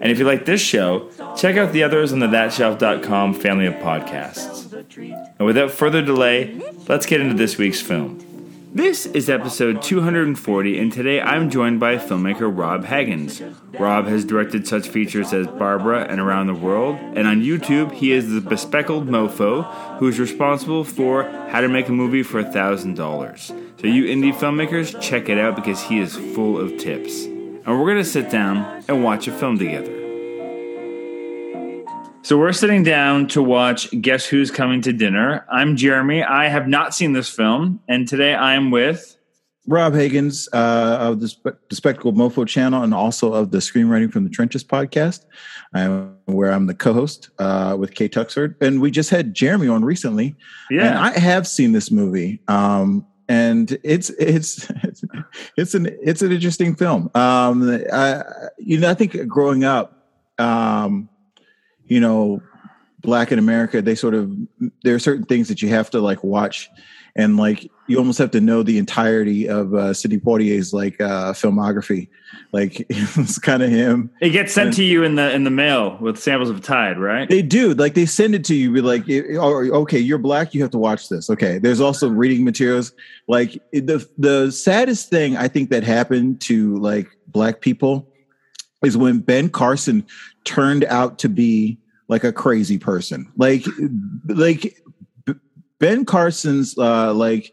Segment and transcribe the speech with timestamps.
[0.00, 3.74] And if you like this show, check out the others on the thatshelf.com family of
[3.74, 4.72] podcasts.
[5.38, 8.26] And without further delay, let's get into this week's film.
[8.72, 13.42] This is episode 240, and today I'm joined by filmmaker Rob Haggins.
[13.78, 18.12] Rob has directed such features as Barbara and Around the World, and on YouTube, he
[18.12, 19.64] is the bespectacled mofo
[19.98, 23.48] who is responsible for How to Make a Movie for $1,000.
[23.80, 27.26] So, you indie filmmakers, check it out because he is full of tips.
[27.70, 29.92] And we're going to sit down and watch a film together.
[32.22, 35.46] So we're sitting down to watch Guess Who's Coming to Dinner.
[35.48, 36.24] I'm Jeremy.
[36.24, 39.16] I have not seen this film, and today I am with
[39.68, 44.10] Rob Haggins uh, of the, Spe- the Spectacle Mofo channel and also of the Screenwriting
[44.10, 45.26] from the Trenches podcast,
[45.72, 48.60] um, where I'm the co-host uh, with Kay Tuxford.
[48.60, 50.34] And we just had Jeremy on recently.
[50.70, 50.88] Yeah.
[50.88, 52.42] And I have seen this movie.
[52.48, 54.68] Um, and it's it's
[55.56, 57.10] it's an it's an interesting film.
[57.14, 58.24] Um, I,
[58.58, 60.04] you know, I think growing up,
[60.38, 61.08] um,
[61.86, 62.42] you know,
[62.98, 64.34] black in America, they sort of
[64.82, 66.68] there are certain things that you have to like watch,
[67.14, 71.32] and like you almost have to know the entirety of uh, Sidney Poitier's like uh,
[71.32, 72.08] filmography.
[72.52, 74.10] Like it's kind of him.
[74.20, 77.28] It gets sent to you in the in the mail with samples of Tide, right?
[77.28, 78.72] They do like they send it to you.
[78.72, 79.04] Be like,
[79.38, 81.28] oh, okay, you're black, you have to watch this.
[81.30, 82.92] Okay, there's also reading materials.
[83.26, 88.08] Like the the saddest thing I think that happened to like black people
[88.84, 90.06] is when Ben Carson
[90.44, 93.32] turned out to be like a crazy person.
[93.36, 93.64] Like
[94.26, 94.76] like
[95.80, 97.52] Ben Carson's uh like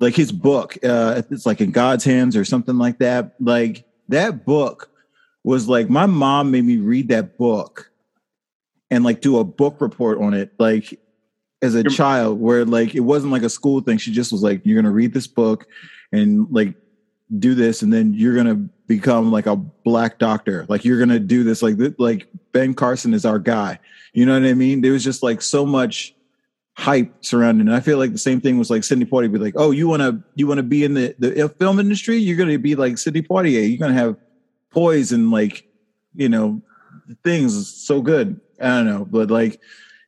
[0.00, 3.34] like his book uh it's like in God's hands or something like that.
[3.38, 4.90] Like that book
[5.44, 7.90] was like my mom made me read that book
[8.90, 10.98] and like do a book report on it like
[11.62, 13.98] as a child where like it wasn't like a school thing.
[13.98, 15.66] She just was like you're gonna read this book
[16.12, 16.74] and like
[17.38, 18.56] do this and then you're gonna
[18.86, 20.66] become like a black doctor.
[20.68, 21.62] Like you're gonna do this.
[21.62, 23.78] Like like ben carson is our guy.
[24.12, 24.80] You know what i mean?
[24.80, 26.14] There was just like so much
[26.76, 27.74] hype surrounding it.
[27.74, 30.00] i feel like the same thing was like sidney poitier be like oh you want
[30.00, 32.16] to you want to be in the the film industry?
[32.16, 33.68] You're gonna be like sidney poitier.
[33.68, 34.16] You're gonna have
[34.70, 35.68] poise and like
[36.14, 36.62] you know
[37.24, 38.40] things so good.
[38.60, 39.60] I don't know but like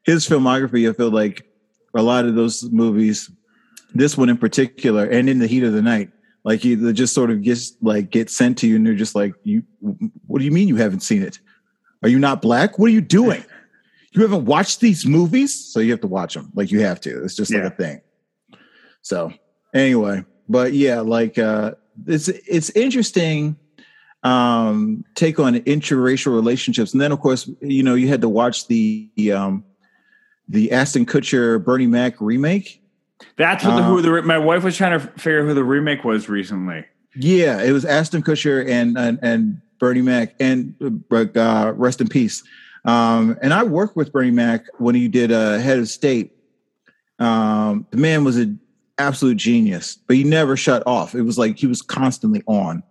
[0.05, 1.47] his filmography i feel like
[1.95, 3.31] a lot of those movies
[3.95, 6.11] this one in particular and in the heat of the night
[6.45, 9.35] like you just sort of gets like get sent to you and you're just like
[9.45, 9.63] you
[10.27, 11.39] what do you mean you haven't seen it?
[12.03, 12.79] Are you not black?
[12.79, 13.45] What are you doing
[14.13, 17.25] you haven't watched these movies so you have to watch them like you have to
[17.25, 17.65] it's just Yeah.
[17.65, 18.01] like a thing
[19.03, 19.33] so
[19.75, 21.73] anyway but yeah like uh
[22.07, 23.57] it's it's interesting
[24.23, 28.69] um take on interracial relationships and then of course you know you had to watch
[28.69, 29.65] the um
[30.49, 32.83] the Ashton Kutcher Bernie Mac remake
[33.37, 36.05] That's what the, Uh, who the my wife was trying to figure who the remake
[36.05, 36.85] was recently.
[37.15, 40.75] Yeah, it was Ashton Kutcher and and, and Bernie Mac, and
[41.13, 42.43] uh, rest in peace.
[42.85, 46.33] Um, and I worked with Bernie Mac when he did uh, Head of State.
[47.19, 48.59] Um, the man was an
[48.99, 51.15] absolute genius, but he never shut off.
[51.15, 52.83] It was like he was constantly on,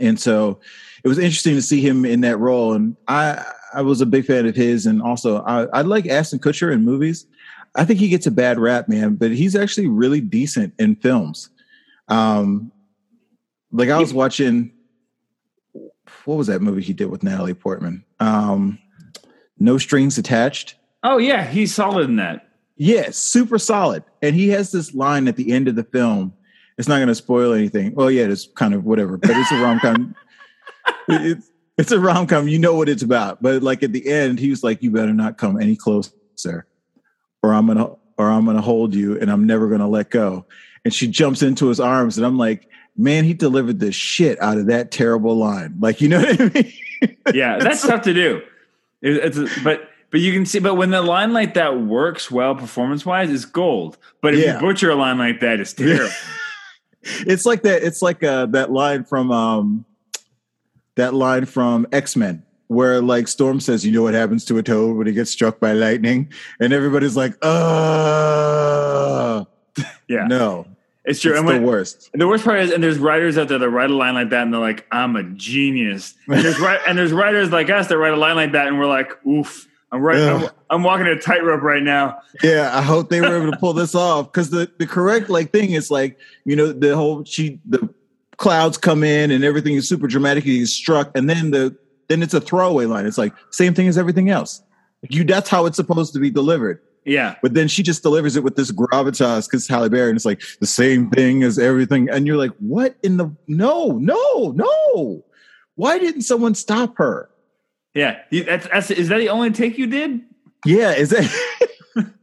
[0.00, 0.60] and so
[1.04, 2.72] it was interesting to see him in that role.
[2.72, 6.40] And I I was a big fan of his, and also I, I like Ashton
[6.40, 7.26] Kutcher in movies.
[7.76, 11.50] I think he gets a bad rap, man, but he's actually really decent in films.
[12.08, 12.70] Um,
[13.72, 14.72] like I was watching,
[16.24, 18.04] what was that movie he did with Natalie Portman?
[18.20, 18.78] Um,
[19.58, 20.76] no strings attached.
[21.02, 22.48] Oh yeah, he's solid in that.
[22.76, 24.04] Yeah, super solid.
[24.22, 26.34] And he has this line at the end of the film.
[26.76, 27.94] It's not going to spoil anything.
[27.94, 30.14] Well, yeah, it's kind of whatever, but it's a rom com.
[31.08, 32.48] it's, it's a rom com.
[32.48, 33.40] You know what it's about.
[33.42, 36.66] But like at the end, he was like, "You better not come any closer,
[37.42, 40.46] or I'm gonna, or I'm gonna hold you, and I'm never gonna let go."
[40.84, 44.58] And she jumps into his arms, and I'm like, "Man, he delivered the shit out
[44.58, 47.16] of that terrible line." Like, you know what I mean?
[47.32, 48.42] Yeah, that's tough to do.
[49.04, 50.58] It- it's but but you can see.
[50.60, 53.96] But when the line like that works well performance wise, it's gold.
[54.22, 54.54] But if Yeah.
[54.54, 56.10] you butcher a line like that, it's terrible.
[57.02, 57.82] it's like that.
[57.82, 59.84] It's like uh, that line from um,
[60.96, 64.62] that line from X Men where like Storm says, "You know what happens to a
[64.62, 66.30] toad when he gets struck by lightning,"
[66.60, 67.54] and everybody's like, "Uh,
[70.08, 70.66] Yeah, no,
[71.04, 71.32] it's true.
[71.32, 73.70] it's and the worst." And the worst part is, and there's writers out there that
[73.70, 77.12] write a line like that, and they're like, "I'm a genius." And there's and there's
[77.12, 80.18] writers like us that write a line like that, and we're like, "Oof, I'm right.
[80.18, 83.72] I'm, I'm walking a tightrope right now." Yeah, I hope they were able to pull
[83.72, 87.60] this off because the the correct like thing is like you know the whole she
[87.66, 87.88] the
[88.36, 90.44] clouds come in and everything is super dramatic.
[90.44, 91.76] He's struck, and then the
[92.08, 93.06] then it's a throwaway line.
[93.06, 94.62] It's like same thing as everything else.
[95.08, 96.80] You that's how it's supposed to be delivered.
[97.04, 100.24] Yeah, But then she just delivers it with this gravitas because Halle Berry, and it's
[100.24, 102.08] like the same thing as everything.
[102.08, 105.24] And you're like, what in the no, no, no?
[105.74, 107.28] Why didn't someone stop her?
[107.94, 108.20] yeah.
[108.30, 110.22] That's, that's is that the only take you did?
[110.64, 111.30] Yeah, is that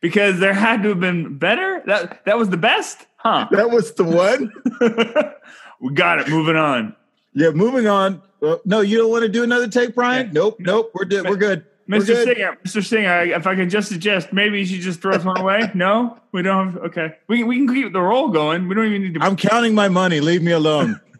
[0.00, 1.82] Because there had to have been better.
[1.86, 3.48] That that was the best, huh?
[3.52, 4.52] that was the one?
[5.80, 6.28] we got it.
[6.28, 6.94] Moving on,
[7.32, 8.20] Yeah, moving on.
[8.42, 10.26] Uh, no, you don't want to do another take, Brian?
[10.26, 10.32] Yeah.
[10.32, 10.90] Nope, nope.
[10.94, 11.28] We're good.
[11.28, 11.64] We're good.
[11.88, 12.24] Mr.
[12.24, 12.56] Singer.
[12.64, 12.84] Mr.
[12.84, 15.70] Singer, I- if I could just suggest, maybe you should just throw this one away.
[15.74, 16.82] No, we don't have.
[16.84, 18.68] Okay, we we can keep the roll going.
[18.68, 19.20] We don't even need to.
[19.22, 20.20] I'm counting my money.
[20.20, 21.00] Leave me alone.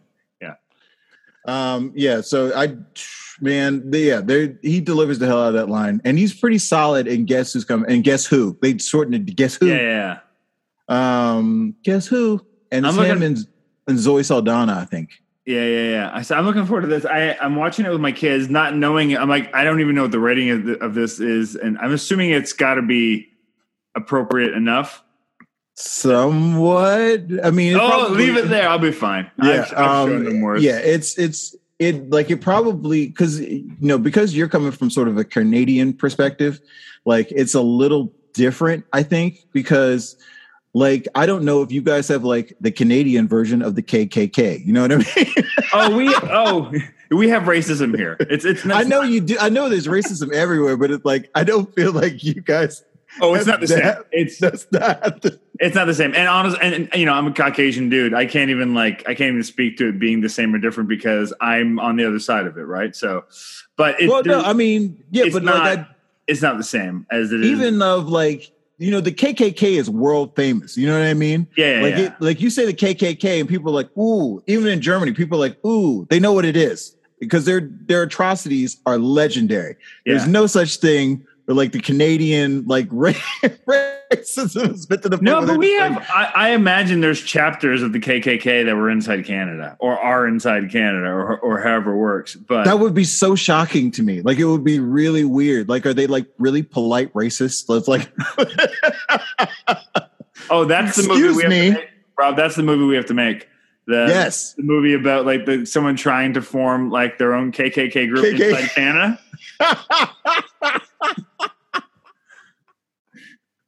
[0.40, 0.54] Yeah.
[1.46, 1.92] Um.
[1.94, 2.20] Yeah.
[2.22, 2.76] So I,
[3.40, 3.90] man.
[3.90, 4.20] the- Yeah.
[4.20, 4.58] There.
[4.62, 7.06] He delivers the hell out of that line, and he's pretty solid.
[7.08, 7.90] And guess who's coming?
[7.90, 8.56] And guess who?
[8.62, 9.66] They shortened it to guess who?
[9.66, 10.18] yeah, yeah,
[10.88, 11.34] yeah.
[11.36, 11.74] Um.
[11.84, 12.40] Guess who?
[12.72, 13.46] And it's I'm him looking- and,
[13.88, 14.78] and Zoe Saldana.
[14.80, 15.10] I think.
[15.46, 16.10] Yeah, yeah, yeah.
[16.14, 17.04] I, so I'm looking forward to this.
[17.04, 19.16] I, I'm watching it with my kids, not knowing.
[19.16, 21.76] I'm like, I don't even know what the rating of, the, of this is, and
[21.78, 23.28] I'm assuming it's got to be
[23.94, 25.02] appropriate enough.
[25.74, 27.24] Somewhat.
[27.42, 27.76] I mean.
[27.76, 28.68] oh, probably- leave it there.
[28.68, 29.30] I'll be fine.
[29.42, 34.34] yeah, I've, I've um, yeah, it's it's it like it probably because you know because
[34.34, 36.60] you're coming from sort of a Canadian perspective,
[37.04, 40.16] like it's a little different, I think, because
[40.74, 44.64] like I don't know if you guys have like the Canadian version of the KKK.
[44.64, 45.34] You know what I mean?
[45.72, 46.72] Oh, we oh
[47.10, 48.16] we have racism here.
[48.20, 48.64] It's it's.
[48.64, 49.36] Not, I know you do.
[49.40, 52.84] I know there's racism everywhere, but it's like I don't feel like you guys.
[53.20, 53.94] Oh, it's not the same.
[54.10, 55.22] It's That's not.
[55.22, 56.12] The, it's not the same.
[56.14, 58.12] And honest, and, and you know, I'm a Caucasian dude.
[58.12, 60.88] I can't even like I can't even speak to it being the same or different
[60.88, 62.94] because I'm on the other side of it, right?
[62.96, 63.24] So,
[63.76, 65.86] but it, well, no, I mean, yeah, but not like I,
[66.26, 67.46] it's not the same as it is.
[67.46, 70.76] even of like you know the KKK is world famous.
[70.76, 71.46] You know what I mean?
[71.56, 72.04] yeah, yeah, like yeah.
[72.06, 74.42] it, like you say the KKK and people are like ooh.
[74.46, 76.06] Even in Germany, people are like ooh.
[76.10, 79.76] They know what it is because their their atrocities are legendary.
[80.04, 82.88] There's no such thing for like the Canadian like
[84.14, 85.96] racism is fit to the No, but we have.
[85.96, 90.26] like, I, I imagine there's chapters of the KKK that were inside Canada or are
[90.26, 92.34] inside Canada or or however it works.
[92.34, 94.22] But that would be so shocking to me.
[94.22, 95.68] Like it would be really weird.
[95.68, 97.64] Like are they like really polite racists?
[97.68, 98.10] It's like
[100.50, 101.66] oh, that's the movie Excuse we have me.
[101.66, 101.88] to make,
[102.18, 102.36] Rob.
[102.36, 103.48] That's the movie we have to make.
[103.86, 104.54] The, yes.
[104.54, 108.50] the movie about like the someone trying to form like their own KKK group KK.
[108.50, 109.20] inside Canada.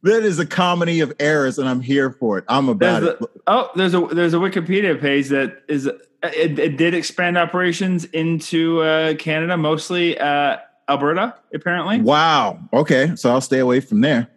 [0.06, 2.44] That is a comedy of errors, and I'm here for it.
[2.48, 3.22] I'm about There's it.
[3.22, 8.04] a, oh, there's a there's a Wikipedia page that is it, it did expand operations
[8.06, 10.58] into uh, Canada, mostly uh,
[10.88, 12.00] Alberta, apparently.
[12.00, 12.60] Wow.
[12.72, 14.28] Okay, so I'll stay away from there.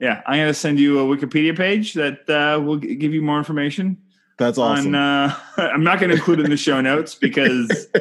[0.00, 3.38] Yeah, I'm gonna send you a Wikipedia page that uh, will g- give you more
[3.38, 3.98] information
[4.38, 4.94] That's awesome.
[4.94, 5.30] on.
[5.30, 7.86] Uh, I'm not gonna include it in the show notes because.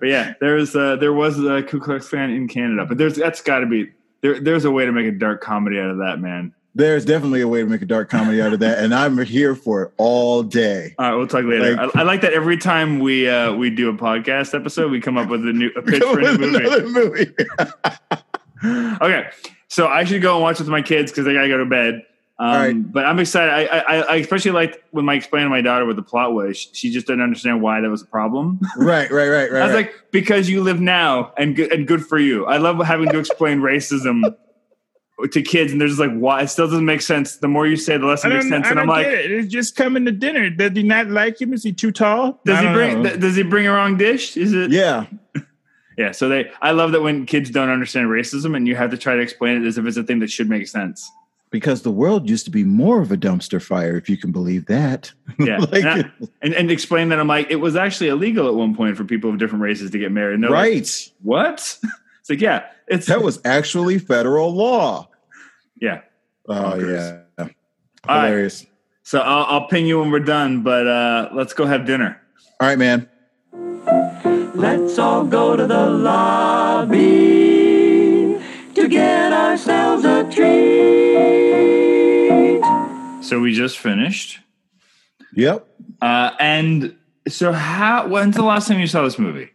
[0.00, 3.42] But yeah, there's uh, there was a Ku Klux Klan in Canada, but there's that's
[3.42, 4.40] got to be there.
[4.40, 6.54] There's a way to make a dark comedy out of that, man.
[6.74, 9.56] There's definitely a way to make a dark comedy out of that, and I'm here
[9.56, 10.94] for it all day.
[10.98, 11.74] All right, we'll talk later.
[11.74, 15.00] Like- I, I like that every time we uh, we do a podcast episode, we
[15.00, 16.86] come up with a new a pitch for a new movie.
[16.86, 17.34] movie.
[19.02, 19.30] okay,
[19.68, 22.02] so I should go and watch with my kids because they gotta go to bed.
[22.40, 22.92] Um, All right.
[22.92, 23.52] But I'm excited.
[23.52, 26.56] I, I, I especially liked when I explained to my daughter what the plot was.
[26.56, 28.60] She, she just didn't understand why that was a problem.
[28.76, 29.62] right, right, right, right.
[29.62, 29.86] I was right.
[29.86, 32.46] like, because you live now, and good, and good for you.
[32.46, 34.34] I love having to explain racism
[35.32, 36.42] to kids, and they're just like, why?
[36.42, 37.38] It still doesn't make sense.
[37.38, 38.66] The more you say, the less it I makes don't, sense.
[38.66, 39.30] I And I'm like, get it.
[39.32, 40.48] It's just coming to dinner.
[40.48, 41.52] Does he not like him?
[41.52, 42.40] Is he too tall?
[42.44, 43.02] does I he bring?
[43.02, 44.36] th- does he bring a wrong dish?
[44.36, 44.70] Is it?
[44.70, 45.06] yeah,
[45.98, 48.96] Yeah, so they I love that when kids don't understand racism and you have to
[48.96, 51.10] try to explain it as if it's a thing that should make sense.
[51.50, 54.66] Because the world used to be more of a dumpster fire, if you can believe
[54.66, 55.12] that.
[55.38, 55.58] Yeah.
[55.58, 56.10] Like- and, I-
[56.42, 59.30] and and explain that I'm like, it was actually illegal at one point for people
[59.30, 60.34] of different races to get married.
[60.34, 61.10] And they're like, right.
[61.22, 61.78] what?
[62.20, 65.08] It's like, yeah, it's That was actually federal law.
[65.80, 66.02] yeah.
[66.46, 67.22] Oh Bonkers.
[67.38, 68.24] yeah, All right.
[68.26, 68.66] hilarious.
[69.02, 72.20] So I'll, I'll ping you when we're done, but uh, let's go have dinner.
[72.60, 73.08] All right, man.
[74.54, 77.47] Let's all go to the lobby
[78.88, 80.48] to get ourselves a treat.
[83.22, 84.40] So we just finished.
[85.34, 85.66] Yep.
[86.00, 86.96] Uh, and
[87.28, 88.08] so, how?
[88.08, 89.50] When's the last time you saw this movie?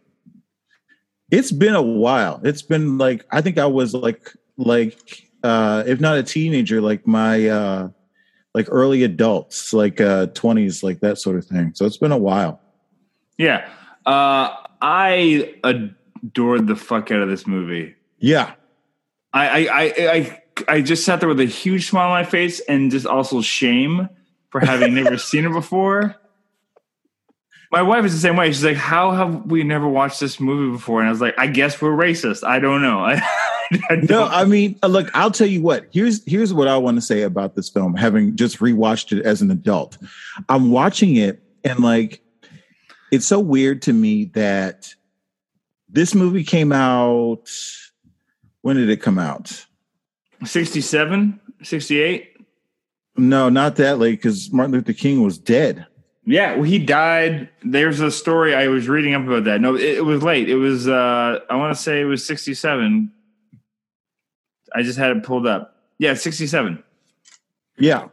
[1.30, 2.40] It's been a while.
[2.44, 7.06] It's been like I think I was like like uh if not a teenager, like
[7.06, 7.88] my uh
[8.54, 11.72] like early adults, like uh twenties, like that sort of thing.
[11.74, 12.60] So it's been a while.
[13.36, 13.68] Yeah,
[14.06, 17.96] uh, I adored the fuck out of this movie.
[18.18, 18.52] Yeah.
[19.34, 22.90] I, I, I, I, just sat there with a huge smile on my face and
[22.90, 24.08] just also shame
[24.50, 26.14] for having never seen it before.
[27.72, 28.46] My wife is the same way.
[28.52, 31.48] She's like, "How have we never watched this movie before?" And I was like, "I
[31.48, 32.44] guess we're racist.
[32.44, 33.14] I don't know." I,
[33.90, 35.88] I don't- No, I mean, uh, look, I'll tell you what.
[35.92, 39.42] Here's here's what I want to say about this film, having just rewatched it as
[39.42, 39.98] an adult.
[40.48, 42.22] I'm watching it and like
[43.10, 44.94] it's so weird to me that
[45.88, 47.50] this movie came out
[48.64, 49.66] when did it come out?
[50.42, 52.34] 67, 68.
[53.18, 55.86] No, not that late because Martin Luther King was dead.
[56.24, 57.50] Yeah, well, he died.
[57.62, 59.60] There's a story I was reading up about that.
[59.60, 60.48] No, it, it was late.
[60.48, 63.12] It was uh I want to say it was 67.
[64.74, 65.76] I just had it pulled up.
[65.98, 66.82] Yeah, 67.
[67.76, 68.08] Yeah.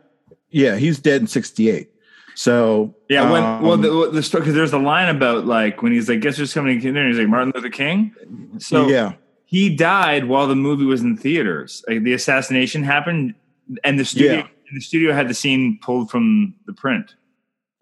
[0.50, 1.90] Yeah, he's dead in 68.
[2.36, 5.94] So Yeah, when um, well the, the story because there's a line about like when
[5.94, 8.14] he's like guess who's coming to dinner he's like Martin Luther King.
[8.60, 9.14] So yeah.
[9.52, 11.84] He died while the movie was in theaters.
[11.88, 13.36] Like the assassination happened
[13.84, 14.48] and the studio Yeah.
[14.74, 17.16] the studio had the scene pulled from the print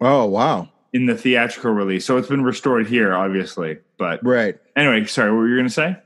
[0.00, 0.68] Oh wow.
[0.92, 2.04] in the theatrical release.
[2.04, 3.78] So it's been restored here obviously.
[3.98, 4.58] But Right.
[4.76, 5.96] anyway, sorry, what were you going to say?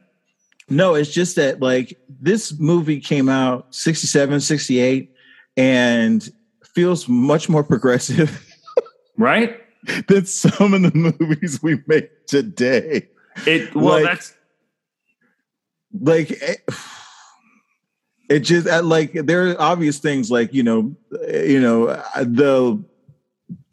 [0.69, 5.11] No, it's just that like this movie came out 67, 68
[5.57, 6.31] and
[6.75, 8.45] feels much more progressive
[9.17, 9.61] Right?
[10.09, 13.09] than some of the movies we make today.
[13.47, 14.35] It well Like- that's
[16.01, 16.69] Like it,
[18.29, 22.83] it just like there are obvious things like, you know, uh, you know, uh, the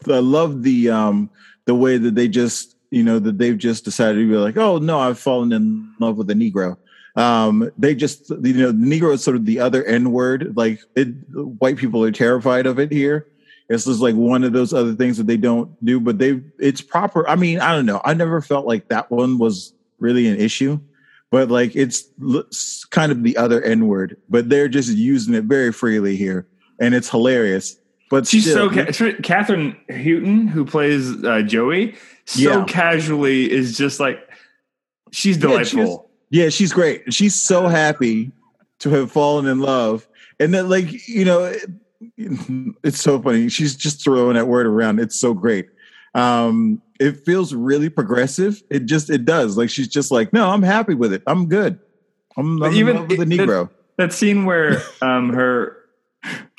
[0.08, 1.30] I love the um
[1.66, 4.78] the way that they just, you know, that they've just decided to be like, "Oh,
[4.78, 6.78] no, I've fallen in love with a negro."
[7.18, 10.56] um they just you know the negro is sort of the other n word.
[10.56, 13.28] Like it white people are terrified of it here.
[13.70, 16.82] It's just like one of those other things that they don't do but they it's
[16.82, 17.28] proper.
[17.28, 18.02] I mean i don't know.
[18.06, 20.80] I never felt like that one was really an issue
[21.32, 22.04] but like it's
[22.92, 26.46] kind of the other n word but they're just using it very freely here
[26.80, 27.78] and it's hilarious
[28.10, 31.96] but she's still, so ca- Katharine Houghton who plays uh, Joey
[32.26, 32.66] so Yeah.
[32.66, 34.20] casually is just like
[35.12, 36.08] she's Yeah, she's- delightful.
[36.34, 37.14] Yeah, she's great.
[37.14, 38.32] She's so happy
[38.80, 40.08] to have fallen in love.
[40.40, 41.70] And then, like, you know, it-
[42.84, 43.50] it's so funny.
[43.50, 45.00] She's just throwing that word around.
[45.02, 45.68] It's so great.
[46.16, 48.62] Um, it feels really progressive.
[48.70, 49.58] It just, it does.
[49.58, 51.24] Like, she's just like, no, I'm happy with it.
[51.28, 51.80] I'm good.
[52.38, 53.70] I'm, I'm even with a Negro.
[53.98, 55.78] That scene where um her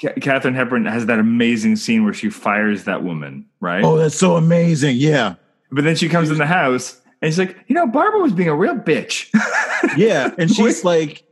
[0.00, 3.84] Ca- Katharine Hepburn has that amazing scene where she fires that woman, right?
[3.84, 4.96] oh, that's so amazing.
[4.96, 5.37] Yeah.
[5.70, 8.49] But then she comes in the house and she's like, you know, Barbara was being
[8.49, 9.28] a real bitch.
[9.96, 10.30] Yeah.
[10.38, 11.25] And she's like,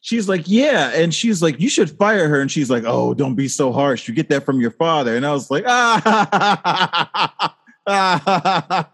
[0.00, 0.90] she's like, yeah.
[0.94, 2.40] And she's like, you should fire her.
[2.40, 4.08] And she's like, oh, don't be so harsh.
[4.08, 5.16] You get that from your father.
[5.16, 7.54] And I was like, ah,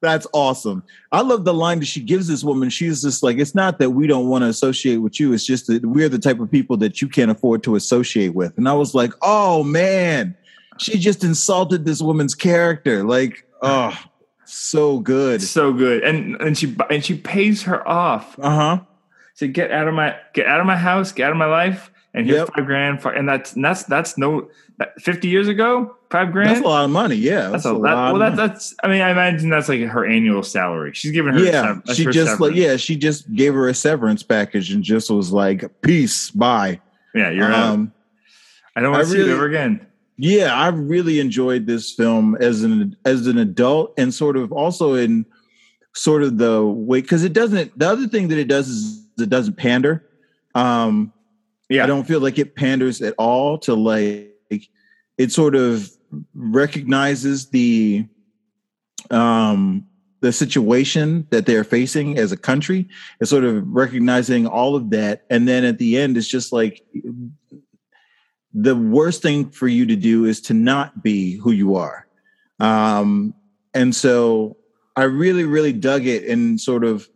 [0.00, 0.82] that's awesome.
[1.12, 2.70] I love the line that she gives this woman.
[2.70, 5.32] She's just like, it's not that we don't want to associate with you.
[5.32, 8.56] It's just that we're the type of people that you can't afford to associate with.
[8.58, 10.36] And I was like, oh man,
[10.78, 13.04] she just insulted this woman's character.
[13.04, 13.98] Like, oh,
[14.44, 15.42] so good.
[15.42, 16.02] so good.
[16.04, 18.38] And and she and she pays her off.
[18.38, 18.80] Uh huh.
[19.34, 21.90] So get out of my get out of my house, get out of my life,
[22.16, 22.54] and here's Yep.
[22.56, 23.00] five grand.
[23.02, 26.50] fi- And that's and that's that's no that- fifty years ago, five grand.
[26.50, 27.14] That's a lot of money.
[27.14, 27.50] Yeah.
[27.50, 28.12] That's a lot.
[28.12, 28.74] Well, that, that's.
[28.82, 30.90] I mean, I imagine that's like her annual salary.
[30.94, 31.40] She's given her.
[31.44, 35.10] yeah, she her just like yeah, she just gave her a severance package and just
[35.10, 36.80] was like, "Peace, bye."
[37.14, 37.30] yeah.
[37.30, 37.70] You're out.
[37.74, 37.92] Um,
[38.74, 39.86] I don't want to see really- you ever again.
[40.18, 44.94] yeah, I really enjoyed this film as an as an adult and sort of also
[44.94, 45.24] in
[45.94, 47.78] sort of the way because it doesn't.
[47.78, 50.04] The other thing that it does is it doesn't pander.
[50.54, 51.12] Um,
[51.68, 54.32] Yeah, I don't feel like it panders at all to like
[55.18, 55.90] it sort of
[56.34, 58.06] recognizes the
[59.10, 59.86] um
[60.20, 62.88] the situation that they're facing as a country.
[63.20, 65.24] It's sort of recognizing all of that.
[65.28, 66.84] And then at the end it's just like
[68.54, 72.06] the worst thing for you to do is to not be who you are.
[72.60, 73.34] Um
[73.76, 74.56] and so
[74.96, 77.08] i really really dug it in sort of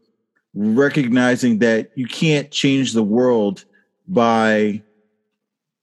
[0.54, 3.64] recognizing that you can't change the world
[4.10, 4.82] by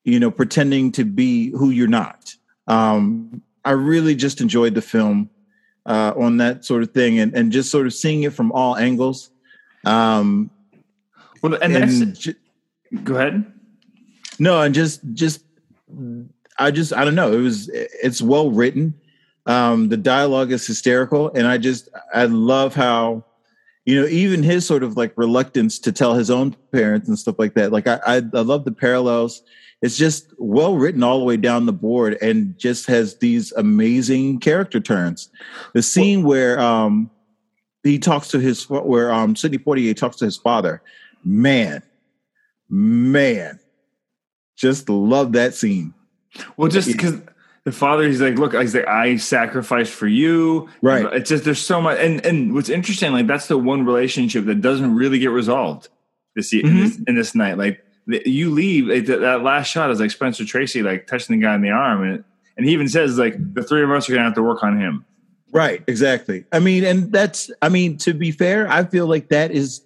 [0.04, 2.36] you know pretending to be who you're not.
[2.68, 5.30] Um i really just enjoyed the film
[5.86, 8.76] uh on that sort of thing and and just sort of seeing it from all
[8.76, 9.32] angles.
[9.86, 10.52] Um
[11.42, 12.36] well, and, and, that's, ju-
[13.04, 13.46] go ahead.
[14.40, 15.44] no and just just
[16.60, 17.32] i just i don't know.
[17.32, 18.94] It was it's well written.
[19.48, 23.24] Um, the dialogue is hysterical, and I just I love how
[23.88, 27.40] you know even his sort of like reluctance to tell his own parents and stuff
[27.40, 27.72] like that.
[27.72, 29.42] Like I I, I love the parallels.
[29.82, 34.42] It's just well written all the way down the board, and just has these amazing
[34.42, 35.30] character turns.
[35.74, 37.10] The scene where um
[37.82, 40.82] he talks to his where um Sidney Poitier talks to his father,
[41.24, 41.82] man,
[42.70, 43.58] man,
[44.58, 45.94] just love that scene.
[46.58, 47.22] Well, just because
[47.68, 50.70] the father, he's like, look, he's like, I sacrificed for you.
[50.82, 51.04] Right.
[51.12, 54.62] It's just there's so much, and and what's interesting, like that's the one relationship that
[54.62, 55.90] doesn't really get resolved
[56.34, 56.80] this in, Mm-hmm.
[56.80, 57.58] this, in this night.
[57.58, 61.38] Like the- you leave like, that, that last shot is like Spencer Tracy like touching
[61.38, 62.24] the guy in the arm, and
[62.56, 64.80] and he even says like the three of us are gonna have to work on
[64.80, 65.04] him.
[65.58, 66.46] Right, exactly.
[66.52, 69.82] I mean, and that's I mean, to be fair, I feel like that is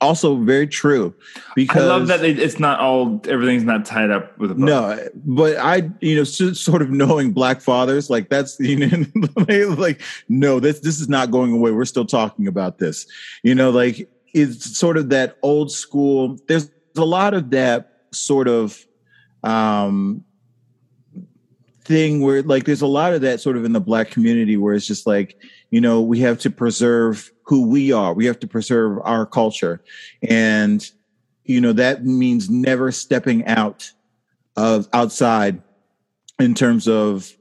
[0.00, 1.14] also very true
[1.54, 4.64] because I love that it, it's not all everything's not tied up with a bow.
[4.64, 9.74] No, but I, you know, so, sort of knowing black fathers, like that's, you know,
[9.78, 11.70] like, no, this, this is not going away.
[11.70, 13.06] We're still talking about this,
[13.42, 16.38] you know, like it's sort of that old school.
[16.48, 18.84] There's a lot of that sort of,
[19.44, 20.24] um,
[21.84, 24.74] thing where like there's a lot of that sort of in the black community where
[24.74, 25.36] it's just like
[25.70, 28.14] you know we have to preserve who we are.
[28.14, 29.82] We have to preserve our culture.
[30.28, 30.88] And
[31.44, 33.90] you know that means never stepping out
[34.56, 35.60] of outside
[36.38, 37.32] in terms of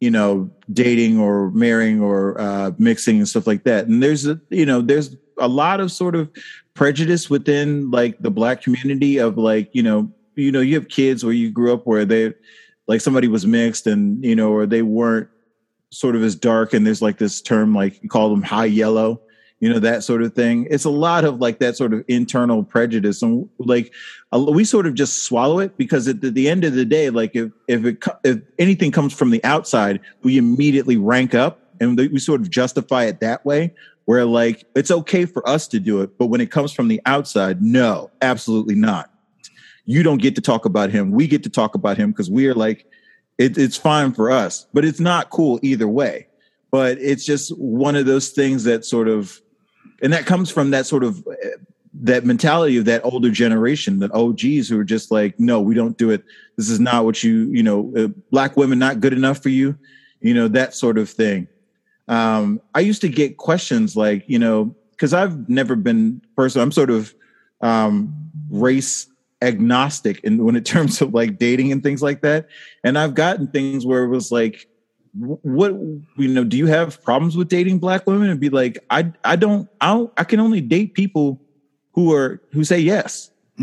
[0.00, 3.86] you know dating or marrying or uh, mixing and stuff like that.
[3.86, 6.30] And there's a you know there's a lot of sort of
[6.74, 11.24] prejudice within like the black community of like you know you know you have kids
[11.24, 12.32] where you grew up where they
[12.90, 15.28] like somebody was mixed and you know or they weren't
[15.92, 19.20] sort of as dark and there's like this term like you call them high yellow
[19.60, 20.66] you know that sort of thing.
[20.70, 23.22] It's a lot of like that sort of internal prejudice.
[23.22, 23.92] And like
[24.32, 27.52] we sort of just swallow it because at the, end of the day like if
[27.68, 32.40] if it if anything comes from the outside we immediately rank up and we sort
[32.40, 33.72] of justify it that way
[34.06, 36.16] where like it's okay for us to do it.
[36.16, 39.09] But when it comes from the outside no absolutely not
[39.84, 41.10] you don't get to talk about him.
[41.10, 42.86] We get to talk about him because we are like,
[43.38, 46.26] it, it's fine for us, but it's not cool either way.
[46.70, 49.40] But it's just one of those things that sort of,
[50.02, 51.56] and that comes from that sort of eh,
[52.02, 55.98] that mentality of that older generation, that OGs who are just like, no, we don't
[55.98, 56.22] do it.
[56.56, 59.76] This is not what you, you know, uh, black women not good enough for you,
[60.20, 61.48] you know, that sort of thing.
[62.06, 66.60] Um, I used to get questions like, you know, because I've never been person.
[66.60, 67.14] I'm sort of
[67.60, 68.14] um,
[68.50, 69.08] race
[69.42, 72.48] agnostic in when it terms of like dating and things like that.
[72.84, 74.66] And I've gotten things where it was like,
[75.12, 75.72] what
[76.16, 78.30] you know, do you have problems with dating black women?
[78.30, 81.40] And be like, I I don't I don't I can only date people
[81.94, 83.30] who are who say yes.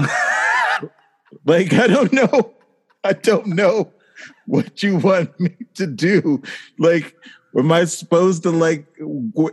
[1.46, 2.54] like I don't know.
[3.04, 3.94] I don't know
[4.46, 6.42] what you want me to do.
[6.78, 7.16] Like
[7.58, 8.86] Am I supposed to like?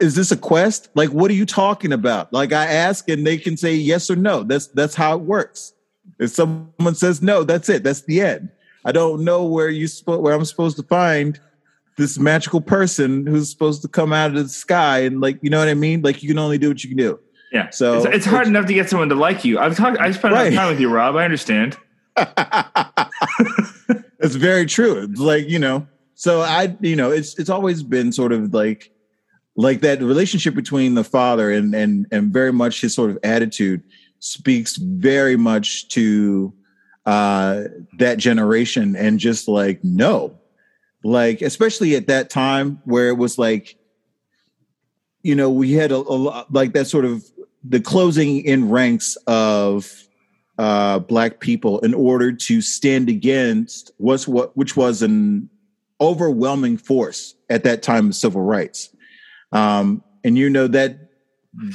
[0.01, 0.91] Is this a quest?
[0.95, 2.33] Like, what are you talking about?
[2.33, 4.43] Like, I ask and they can say yes or no.
[4.43, 5.74] That's that's how it works.
[6.19, 7.83] If someone says no, that's it.
[7.83, 8.51] That's the end.
[8.85, 11.39] I don't know where you where I'm supposed to find
[11.97, 15.59] this magical person who's supposed to come out of the sky and like you know
[15.59, 16.03] what I mean.
[16.03, 17.19] Like you can only do what you can do.
[17.53, 17.71] Yeah.
[17.71, 19.59] So it's, it's hard enough to get someone to like you.
[19.59, 19.99] I've talked.
[20.01, 20.53] I spent Right.
[20.53, 21.17] time with you, Rob.
[21.17, 21.77] I understand.
[24.25, 25.03] It's very true.
[25.03, 28.91] It's like, you know, so I, you know, it's it's always been sort of like
[29.55, 33.83] like that relationship between the father and and and very much his sort of attitude
[34.25, 36.53] speaks very much to
[37.07, 37.65] uh
[37.99, 40.39] that generation and just like no.
[41.03, 43.77] Like especially at that time where it was like
[45.23, 47.25] you know, we had a, a lot like that sort of
[47.65, 49.91] the closing in ranks of
[50.59, 55.49] uh, black people in order to stand against what's what which was an
[56.01, 58.95] overwhelming force at that time of civil rights
[59.53, 61.11] um, and you know that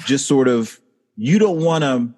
[0.05, 0.79] just sort of
[1.17, 2.09] you don't want to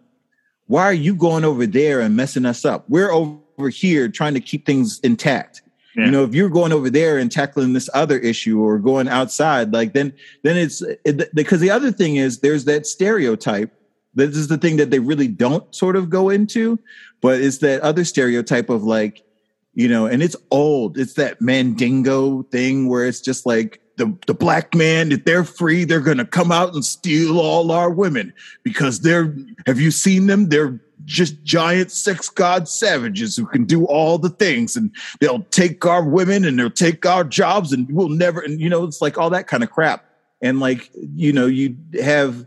[0.71, 2.85] why are you going over there and messing us up?
[2.87, 5.61] We're over here trying to keep things intact.
[5.97, 6.05] Yeah.
[6.05, 9.73] you know if you're going over there and tackling this other issue or going outside
[9.73, 13.69] like then then it's it, because the other thing is there's that stereotype.
[14.15, 16.79] This is the thing that they really don't sort of go into
[17.19, 19.25] but it's that other stereotype of like
[19.73, 20.97] you know and it's old.
[20.97, 25.83] It's that mandingo thing where it's just like the, the black man if they're free
[25.83, 28.33] they're gonna come out and steal all our women
[28.63, 29.35] because they're
[29.65, 30.49] have you seen them?
[30.49, 35.85] They're just giant sex god savages who can do all the things and they'll take
[35.85, 39.17] our women and they'll take our jobs and we'll never and you know it's like
[39.17, 40.05] all that kind of crap.
[40.41, 42.45] And like you know you have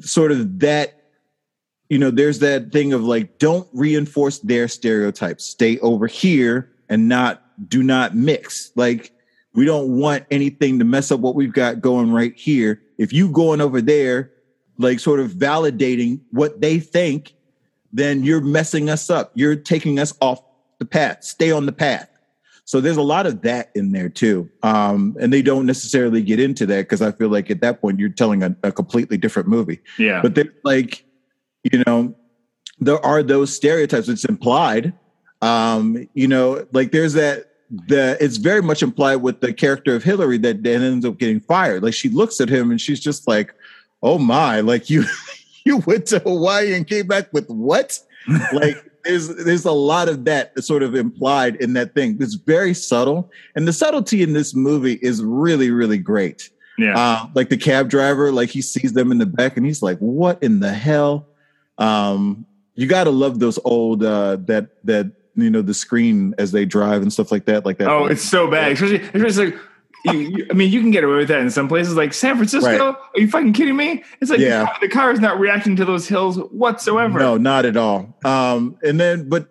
[0.00, 1.02] sort of that
[1.88, 5.44] you know there's that thing of like don't reinforce their stereotypes.
[5.44, 8.72] Stay over here and not do not mix.
[8.76, 9.12] Like
[9.54, 12.82] We don't want anything to mess up what we've got going right here.
[12.98, 14.32] If you going over there,
[14.78, 17.34] like sort of validating what they think,
[17.92, 19.30] then you're messing us up.
[19.34, 20.42] You're taking us off
[20.78, 21.22] the path.
[21.22, 22.10] Stay on the path.
[22.64, 24.50] So there's a lot of that in there too.
[24.62, 28.00] Um, and they don't necessarily get into that because I feel like at that point
[28.00, 29.80] you're telling a, a completely different movie.
[29.98, 30.22] Yeah.
[30.22, 31.04] But like,
[31.62, 32.14] you know,
[32.80, 34.08] there are those stereotypes.
[34.08, 34.94] It's implied.
[35.42, 40.02] Um, you know, like there's that the it's very much implied with the character of
[40.02, 41.82] Hillary that then ends up getting fired.
[41.82, 43.54] Like she looks at him and she's just like,
[44.02, 45.04] "Oh my!" Like you
[45.64, 47.98] you went to Hawaii and came back with what?
[48.52, 52.16] like there's there's a lot of that sort of implied in that thing.
[52.20, 56.50] It's very subtle, and the subtlety in this movie is really really great.
[56.78, 56.98] yeah.
[56.98, 59.98] Uh, like the cab driver, like he sees them in the back and he's like,
[59.98, 61.28] "What in the hell?"
[61.78, 66.52] Um, you got to love those old uh, that that you know the screen as
[66.52, 67.64] they drive and stuff like that.
[67.64, 67.88] Like that.
[67.88, 68.72] oh, it's so bad.
[68.72, 69.60] Especially, especially like,
[70.06, 72.36] you, you- I mean, you can get away with that in some places, like San
[72.36, 72.68] Francisco.
[72.68, 72.80] Right.
[73.14, 74.04] Are you fucking kidding me?
[74.20, 74.66] It's like Yeah.
[74.80, 77.18] the, car, is not reacting to those hills whatsoever.
[77.18, 78.14] No, not at all.
[78.24, 79.48] Um, and then, but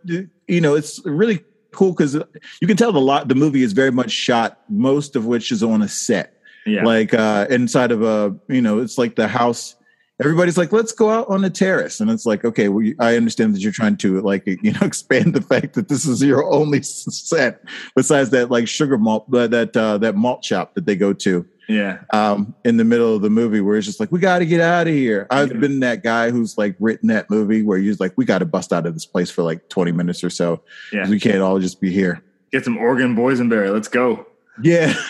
[0.48, 2.14] you know, it's really cool because
[2.62, 3.28] you can tell the lot.
[3.30, 6.84] The movie is very much shot, most of which is on a set, Yeah.
[6.84, 8.36] like uh, inside of a.
[8.48, 9.76] You know, it's like the house.
[10.22, 13.56] Everybody's like, let's go out on the terrace, and it's like, okay, well, I understand
[13.56, 16.82] that you're trying to like, you know, expand the fact that this is your only
[16.84, 17.64] set
[17.96, 21.46] besides that like sugar malt, uh, that uh, that malt shop that they go to
[21.68, 22.00] yeah.
[22.12, 24.62] um, in the middle of the movie where it's just like, we got to get
[24.62, 25.28] out of here.
[25.30, 28.46] I've been that guy who's like written that movie where you're like, we got to
[28.46, 30.62] bust out of this place for like 20 minutes or so.
[30.92, 31.08] Yeah.
[31.10, 32.22] We can't all just be here.
[32.52, 33.72] Get some Oregon boysenberry.
[33.72, 34.28] Let's go.
[34.62, 34.94] Yeah.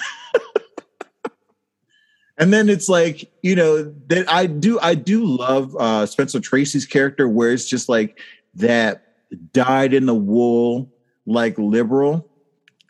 [2.38, 6.86] and then it's like, you know, that I do, I do love uh, Spencer Tracy's
[6.86, 8.20] character where it's just like
[8.56, 9.04] that
[9.54, 10.92] dyed in the wool,
[11.26, 12.30] like liberal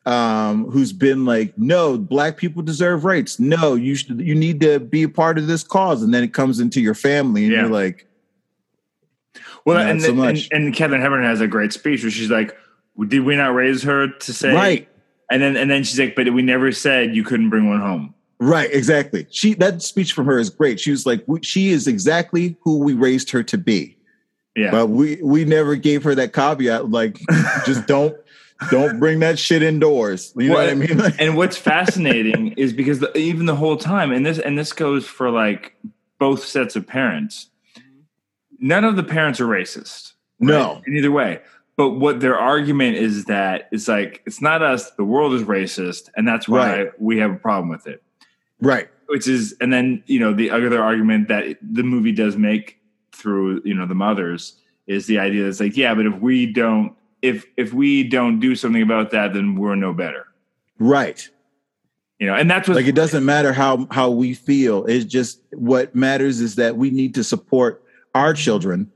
[0.06, 4.78] um who's been like no black people deserve rights no you should you need to
[4.78, 7.62] be a part of this cause and then it comes into your family and Yeah.
[7.62, 8.06] you're like
[9.66, 12.54] Well, and, so and, and Katharine Hepburn has a great speech where she's like,
[13.08, 14.90] "Did we not raise her to say?" right
[15.30, 18.13] And then and then she's like, "But we never said you couldn't bring one home."
[18.44, 22.56] Right exactly she that speech from her is great she was like she is exactly
[22.62, 23.98] who we raised her to be
[24.56, 24.72] Yeah.
[24.72, 27.20] but we we never gave her that caveat like
[27.66, 28.16] just don't
[28.72, 32.54] don't bring that shit indoors you know Well, what i mean Like- and what's fascinating
[32.54, 35.76] is because the, even the whole time, and this and this goes for like
[36.20, 37.50] both sets of parents.
[38.60, 40.14] None of the parents are racist.
[40.40, 41.42] no in either way.
[41.76, 44.92] But what their argument is that it's like it's not us.
[44.92, 47.02] The world is racist, and that's why Right.
[47.02, 48.02] we have a problem with it.
[48.60, 48.90] Right.
[49.08, 52.80] Which is, and then you know the other argument that the movie does make
[53.12, 56.96] through you know the mothers is the idea that's like yeah, but if we don't
[57.22, 60.28] if if we don't do something about that, then we're no better.
[60.80, 61.30] right.
[62.20, 64.86] You know, and that's what like it doesn't matter how how we feel.
[64.86, 67.84] It's just what matters is that we need to support
[68.16, 68.92] our children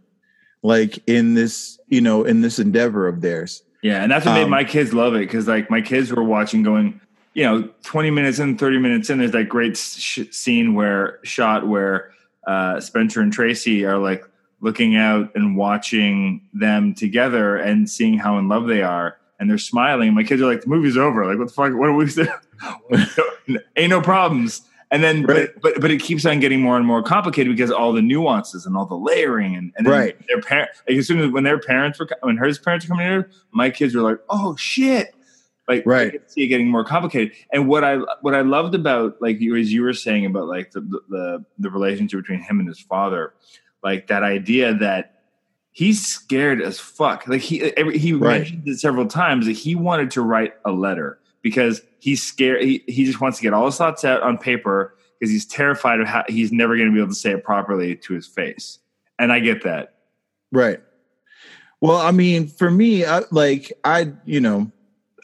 [0.63, 3.63] like in this you know in this endeavor of theirs.
[3.81, 6.23] Yeah, and that's what made Um, my kids love it because like my kids were
[6.23, 7.01] watching, going,
[7.37, 9.19] you know, twenty minutes in, thirty minutes in.
[9.19, 12.11] There's that great sh- scene where shot where
[12.47, 14.25] uh, Spencer and Tracy are like
[14.59, 19.59] looking out and watching them together and seeing how in love they are, and they're
[19.59, 20.15] smiling.
[20.15, 21.27] My kids are like, "The movie's over.
[21.27, 21.73] Like, what the fuck?
[21.75, 23.59] What are we doing?
[23.77, 25.49] Ain't no problems." And then, Right.
[25.53, 28.65] but, but but it keeps on getting more and more complicated because all the nuances
[28.65, 30.27] and all the layering and, and then Right.
[30.27, 33.05] their parent like as soon as when their parents were when her parents were coming
[33.05, 35.13] here, my kids were like, "Oh shit!"
[35.67, 36.13] Like Right.
[36.15, 37.33] I see it getting more complicated.
[37.51, 40.71] And what I what I loved about like you as you were saying about like
[40.71, 43.33] the the the relationship between him and his father,
[43.83, 45.23] like that idea that
[45.71, 47.27] he's scared as fuck.
[47.27, 48.39] Like he every, he Right.
[48.39, 52.61] mentioned it several times that he wanted to write a letter because he's scared.
[52.63, 55.99] He, he just wants to get all his thoughts out on paper because he's terrified
[55.99, 58.79] of how he's never going to be able to say it properly to his face.
[59.19, 59.95] And I get that.
[60.51, 60.79] right
[61.81, 64.71] well i mean for me I, like i you know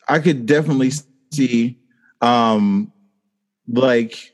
[0.08, 0.92] i could definitely
[1.32, 1.78] see
[2.22, 2.92] um
[3.68, 4.34] like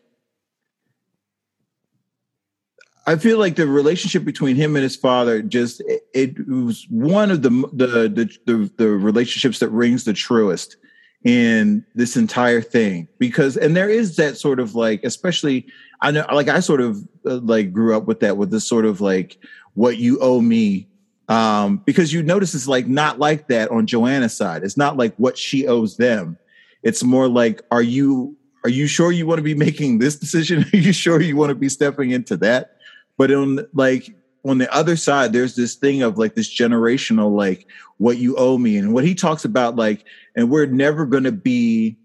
[3.10, 7.32] I feel like the relationship between him and his father just it, it was one
[7.32, 10.78] of the, the the the the relationships that rings the truest
[11.24, 13.08] in this entire thing.
[13.18, 15.66] Because and there is that sort of like especially
[16.02, 18.86] I know like I sort of uh, like grew up with that with this sort
[18.86, 19.40] of like
[19.74, 20.88] what you owe me
[21.30, 24.64] um because you notice it's like not like that on Joanna's side.
[24.64, 26.38] It's not like what she owes them.
[26.84, 30.66] It's more like are you are you sure you want to be making this decision?
[30.74, 32.76] Are you sure you want to be stepping into that?
[33.18, 34.14] But on like
[34.46, 38.58] on the other side there's this thing of like this generational like what you owe
[38.58, 38.78] me.
[38.78, 40.04] And what he talks about like
[40.36, 41.98] and we're never going to be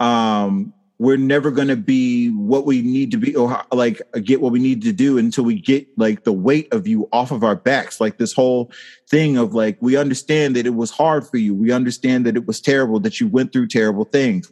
[0.00, 4.50] um we're never going to be what we need to be or like get what
[4.50, 7.54] we need to do until we get like the weight of you off of our
[7.54, 8.00] backs.
[8.00, 8.72] Like this whole
[9.08, 11.54] thing of like we understand that it was hard for you.
[11.54, 14.50] We understand that it was terrible that you went through terrible things.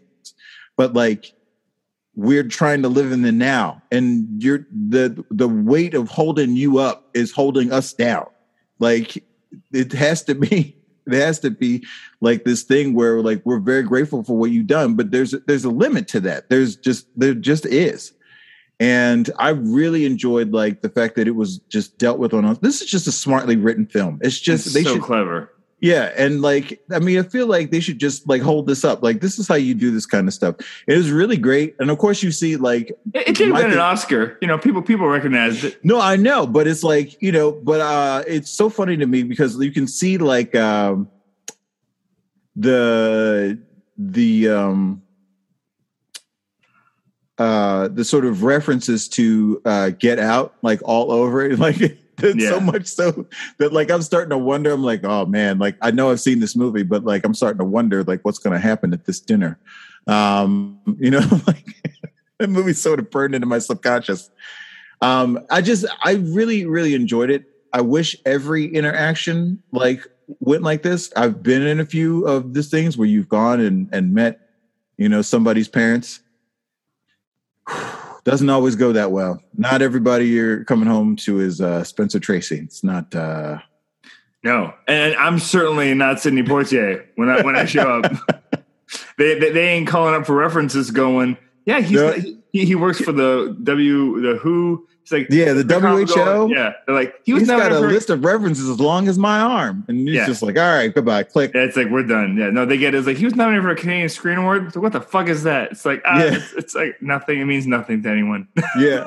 [0.76, 1.32] But like
[2.14, 6.78] we're trying to live in the now and you're the the weight of holding you
[6.78, 8.26] up is holding us down.
[8.78, 9.24] Like
[9.72, 11.84] it has to be it has to be
[12.20, 15.64] like this thing where like we're very grateful for what you've done but there's there's
[15.64, 16.48] a limit to that.
[16.50, 18.12] There's just there just is.
[18.78, 22.54] And i really enjoyed like the fact that it was just dealt with on a,
[22.56, 24.18] this is just a smartly written film.
[24.22, 25.50] It's just It's they so should clever.
[25.80, 29.02] Yeah, and like I mean, I feel like they should just like hold this up.
[29.02, 30.56] Like this is how you do this kind of stuff.
[30.86, 33.78] It was really great, and of course you see like It, it did win an
[33.78, 34.38] Oscar.
[34.40, 35.84] You know, people people recognized it.
[35.84, 39.22] no, I know, but it's like you know, but uh it's so funny to me
[39.22, 41.10] because you can see like um
[42.54, 43.60] the
[43.98, 45.02] the um
[47.36, 51.98] uh the sort of references to uh Get Out like all over it, like.
[52.36, 52.50] Yeah.
[52.50, 53.26] so much so
[53.58, 54.72] that like I'm starting to wonder.
[54.72, 57.58] I'm like, oh man, like I know I've seen this movie, but like I'm starting
[57.58, 59.58] to wonder like what's going to happen at this dinner.
[60.06, 61.66] Um, you know, like
[62.38, 64.30] that movie sort of burned into my subconscious.
[65.00, 67.44] Um, I just I really really enjoyed it.
[67.72, 70.06] I wish every interaction like
[70.40, 71.12] went like this.
[71.16, 74.40] I've been in a few of these things where you've gone and and met,
[74.96, 76.20] you know, somebody's parents.
[78.26, 79.40] Doesn't always go that well.
[79.56, 82.56] Not everybody you're coming home to is uh, Spencer Tracy.
[82.58, 83.14] It's not.
[83.14, 83.58] Uh,
[84.42, 88.12] No, and I'm certainly not Sidney Poitier when I when I show up.
[89.16, 90.90] they, they they ain't calling up for references.
[90.90, 92.12] Going, yeah, he's No.
[92.52, 94.88] he, he works for the W the Who.
[95.06, 96.04] It's like yeah, the WHO.
[96.16, 99.16] going- yeah, they're like he was He's got a list of references as long as
[99.16, 100.26] my arm, and he's Yeah.
[100.26, 101.52] just like, "All right, goodbye." Click.
[101.54, 102.36] Yeah, it's like we're done.
[102.36, 102.98] Yeah, no, they get it.
[102.98, 104.72] It's like he was nominated for a Canadian Screen Award.
[104.72, 105.70] So what the fuck is that?
[105.70, 106.34] It's like ah, Yeah.
[106.34, 107.38] it's, it's like nothing.
[107.40, 108.48] It means nothing to anyone.
[108.80, 109.06] Yeah,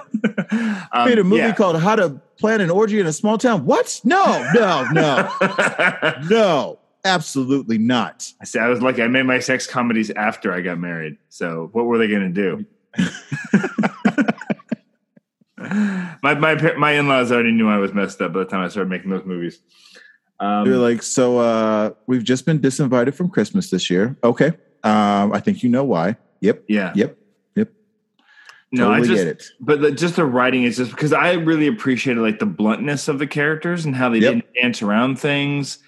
[0.94, 1.54] um, made a movie yeah.
[1.54, 4.00] called "How to Plan an Orgy in a Small Town." What?
[4.06, 5.30] No, no, no,
[6.30, 8.32] no, absolutely not.
[8.42, 9.04] I said I was lucky.
[9.04, 11.18] I made my sex comedies after I got married.
[11.28, 12.66] So what were they going to do?
[16.24, 18.68] my my my in laws already knew I was messed up by the time I
[18.70, 19.60] started making those movies.
[20.40, 24.18] Um, They're like, so uh, we've just been disinvited from Christmas this year.
[24.24, 24.48] Okay,
[24.84, 26.16] um, I think you know why.
[26.42, 27.18] Yep, yeah, yep,
[27.56, 27.70] yep.
[28.72, 29.44] no, totally I just get it.
[29.60, 33.20] but the, just the writing is just because I really appreciated like the bluntness of
[33.20, 34.34] the characters and how they Yep.
[34.34, 35.80] didn't dance around things.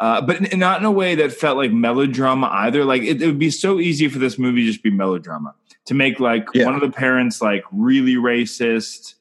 [0.00, 2.84] Uh, but not in a way that felt like melodrama either.
[2.84, 5.54] Like it, it would be so easy for this movie to just be melodrama
[5.86, 6.66] to make like Yeah.
[6.66, 9.14] one of the parents like really racist.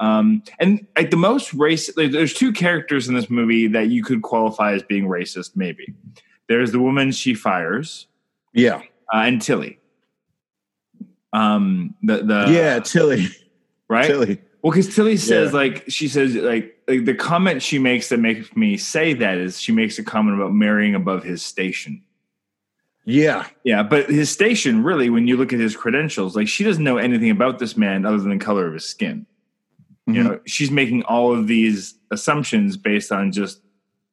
[0.00, 4.02] Um, and like the most racist, like, there's two characters in this movie that you
[4.02, 5.56] could qualify as being racist.
[5.56, 5.92] Maybe
[6.48, 8.06] there's the woman she fires
[8.54, 8.78] Yeah,
[9.12, 9.78] uh, and Tilly.
[11.32, 13.26] Um, the the yeah, Tilly,
[13.88, 14.40] right Tilly.
[14.62, 15.58] well, because Tilly says Yeah.
[15.58, 19.60] like she says like like the comment she makes that makes me say that is
[19.60, 22.02] she makes a comment about marrying above his station.
[23.04, 26.84] Yeah, Yeah, but his station really, when you look at his credentials, like she doesn't
[26.84, 29.26] know anything about this man other than the color of his skin.
[30.14, 30.24] You Mhm.
[30.24, 33.60] know, she's making all of these assumptions based on just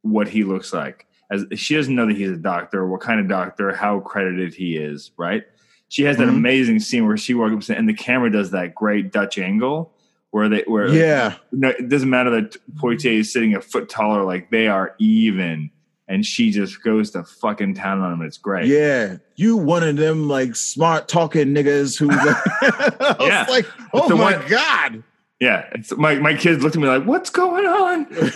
[0.01, 1.05] what he looks like.
[1.31, 4.77] As she doesn't know that he's a doctor, what kind of doctor, how accredited he
[4.77, 5.43] is, right?
[5.89, 6.37] She has that Mhm.
[6.37, 9.93] amazing scene where she walks up and the camera does that great Dutch angle
[10.31, 11.35] where they where yeah.
[11.51, 15.69] no, it doesn't matter that Poitier is sitting a foot taller, like they are even,
[16.09, 18.21] and she just goes to fucking town on him.
[18.21, 18.67] It's great.
[18.67, 22.07] Yeah, you one of them like smart talking niggas who.
[23.19, 23.45] Was Yeah.
[23.49, 25.03] like, oh my one- god.
[25.39, 28.07] Yeah, it's, my my kids looked at me like, "What's going on?"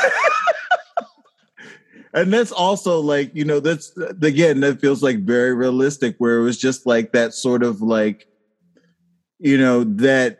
[2.13, 6.43] And that's also like, you know, that's again, that feels like very realistic, where it
[6.43, 8.27] was just like that sort of like,
[9.39, 10.39] you know, that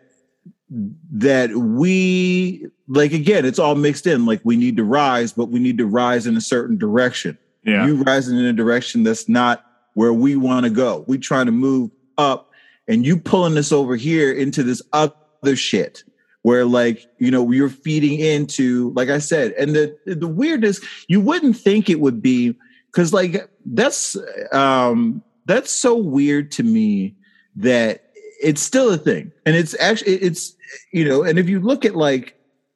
[1.13, 4.25] that we like again, it's all mixed in.
[4.25, 7.37] Like we need to rise, but we need to rise in a certain direction.
[7.63, 11.05] Yeah, You rising in a direction that's not where we want to go.
[11.07, 12.49] We trying to move up,
[12.87, 16.03] and you pulling us over here into this other shit
[16.43, 21.21] where like you know you're feeding into like i said and the the weirdness you
[21.21, 22.55] wouldn't think it would be
[22.87, 24.17] because like that's
[24.51, 27.15] um that's so weird to me
[27.55, 29.31] that it's still a thing.
[29.45, 30.55] And it's actually it's
[30.91, 32.35] you know and if you look at like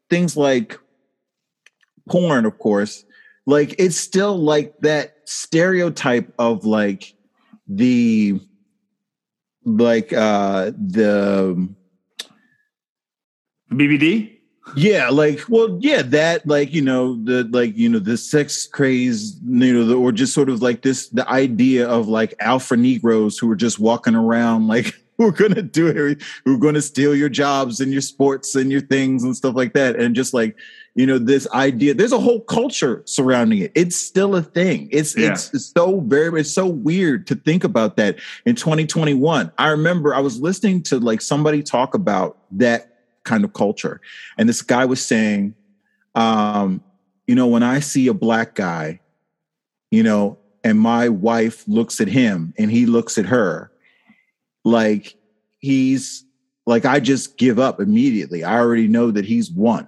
[0.09, 0.79] things like
[2.09, 3.03] porn of course
[3.47, 7.15] like it's still like that stereotype of like
[7.67, 8.39] the
[9.63, 11.73] like uh the
[13.71, 14.31] BBD.
[14.75, 19.39] Yeah, like well, yeah, that like you know the like you know the sex craze,
[19.45, 23.37] you know, the, or just sort of like this the idea of like alpha Negroes
[23.37, 27.15] who are just walking around like who are gonna do it, who are gonna steal
[27.15, 30.57] your jobs and your sports and your things and stuff like that, and just like
[30.95, 31.93] you know this idea.
[31.93, 33.71] There's a whole culture surrounding it.
[33.75, 34.89] It's still a thing.
[34.91, 35.33] It's Yeah.
[35.33, 39.51] it's, it's so very it's so weird to think about that in 2021.
[39.59, 42.94] I remember I was listening to like somebody talk about that
[43.25, 43.99] kind of culture.
[44.37, 45.55] And this guy was saying,
[46.15, 46.81] um,
[47.27, 49.01] you know, when I see a black guy,
[49.91, 53.71] you know, and my wife looks at him and he looks at her,
[54.63, 55.15] like
[55.59, 56.23] he's
[56.65, 58.43] like, I just give up immediately.
[58.43, 59.87] I already know that he's won.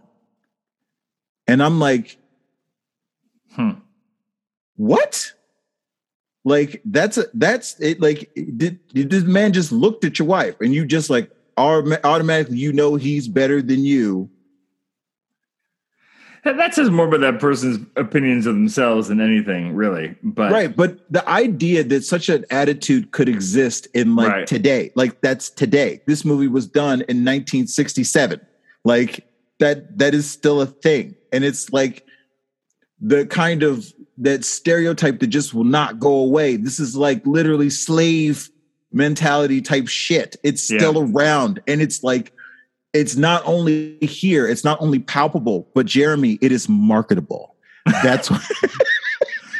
[1.47, 2.17] And I'm like,
[3.51, 3.71] Hmm.
[4.75, 5.31] what?
[6.45, 7.99] Like that's a that's it.
[7.99, 12.57] Like did, did this man just looked at your wife and you just like automatically
[12.57, 14.29] you know he's better than you?
[16.55, 20.15] That, says more about that person's opinions of themselves than anything, really.
[20.23, 24.47] But right but the idea that such an attitude could exist in like Right.
[24.47, 28.39] today like that's today this movie was done in 1967
[28.83, 29.25] like
[29.59, 32.05] that that is still a thing and it's like
[32.99, 37.69] the kind of that stereotype that just will not go away this is like literally
[37.69, 38.49] slave
[38.91, 40.77] mentality type shit it's Yeah.
[40.79, 42.31] still around and it's like
[42.93, 47.55] it's not only here it's not only palpable but jeremy it is marketable
[48.03, 48.41] that's what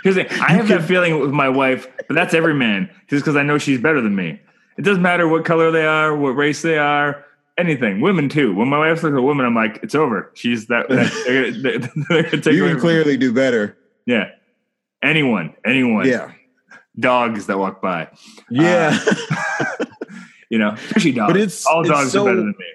[0.04, 3.24] Here's the thing, I have that feeling with my wife, but that's every man, just
[3.24, 4.40] because I know she's better than me.
[4.78, 7.26] It doesn't matter what color they are, what race they are,
[7.58, 8.00] anything.
[8.02, 8.54] Women too.
[8.54, 10.30] When my wife looks at a woman, I'm like, it's over.
[10.36, 10.88] She's that.
[10.90, 14.30] that they're, gonna, they're, they're gonna take you can clearly do better Yeah.
[15.02, 16.06] Anyone, anyone.
[16.08, 16.32] yeah
[17.00, 18.08] Dogs that walk by.
[18.50, 18.98] yeah
[19.60, 19.66] uh,
[20.50, 21.34] You know, fishy dogs.
[21.34, 22.66] But it's- all it's dogs so- are better than me.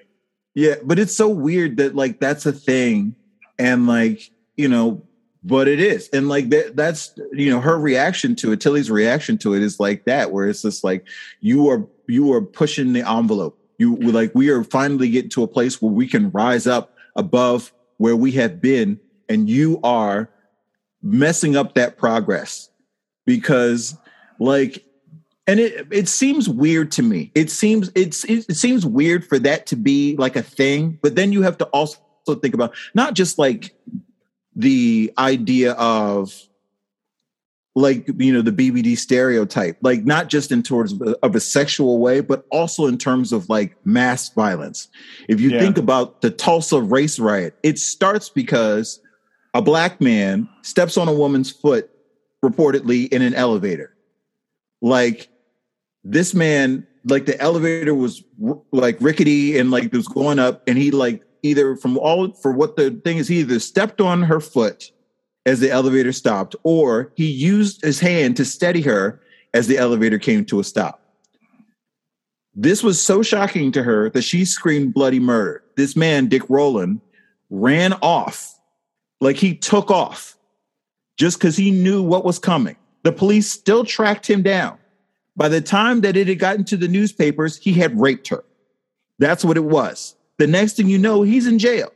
[0.55, 3.15] Yeah, but it's so weird that like that's a thing,
[3.57, 5.01] and like you know,
[5.43, 9.39] but it is, and like that that's you know her reaction to it, Tillie's reaction
[9.39, 11.07] to it is like that, where it's just like
[11.39, 13.57] you are you are pushing the envelope.
[13.79, 17.73] You like we are finally getting to a place where we can rise up above
[17.97, 20.29] where we have been, and you are
[21.01, 22.69] messing up that progress
[23.25, 23.97] because
[24.43, 24.83] like
[25.47, 27.31] and it it seems weird to me.
[27.35, 31.15] It seems it's it, it seems weird for that to be like a thing, but
[31.15, 31.97] then you have to also
[32.41, 33.75] think about not just like
[34.55, 36.33] the idea of
[37.75, 42.21] like you know the BBD stereotype, like not just in towards of a sexual way,
[42.21, 44.87] but also in terms of like mass violence.
[45.27, 45.59] If you Yeah.
[45.59, 48.99] think about the Tulsa race riot, it starts because
[49.53, 51.89] a black man steps on a woman's foot
[52.45, 53.93] reportedly in an elevator.
[54.83, 55.29] Like
[56.03, 58.21] this man, like the elevator was
[58.71, 62.51] like rickety and like it was going up, and he like either from all for
[62.51, 64.91] what the thing is, he either stepped on her foot
[65.45, 69.21] as the elevator stopped, or he used his hand to steady her
[69.53, 70.99] as the elevator came to a stop.
[72.53, 75.63] This was so shocking to her that she screamed bloody murder.
[75.77, 76.99] This man, Dick Rowland,
[77.49, 78.53] ran off
[79.21, 80.37] like he took off
[81.17, 82.75] just because he knew what was coming.
[83.03, 84.77] The police still tracked him down.
[85.35, 88.43] By the time that it had gotten to the newspapers, he had raped her.
[89.19, 90.15] That's what it was.
[90.37, 91.91] The next thing you know, he's in jail.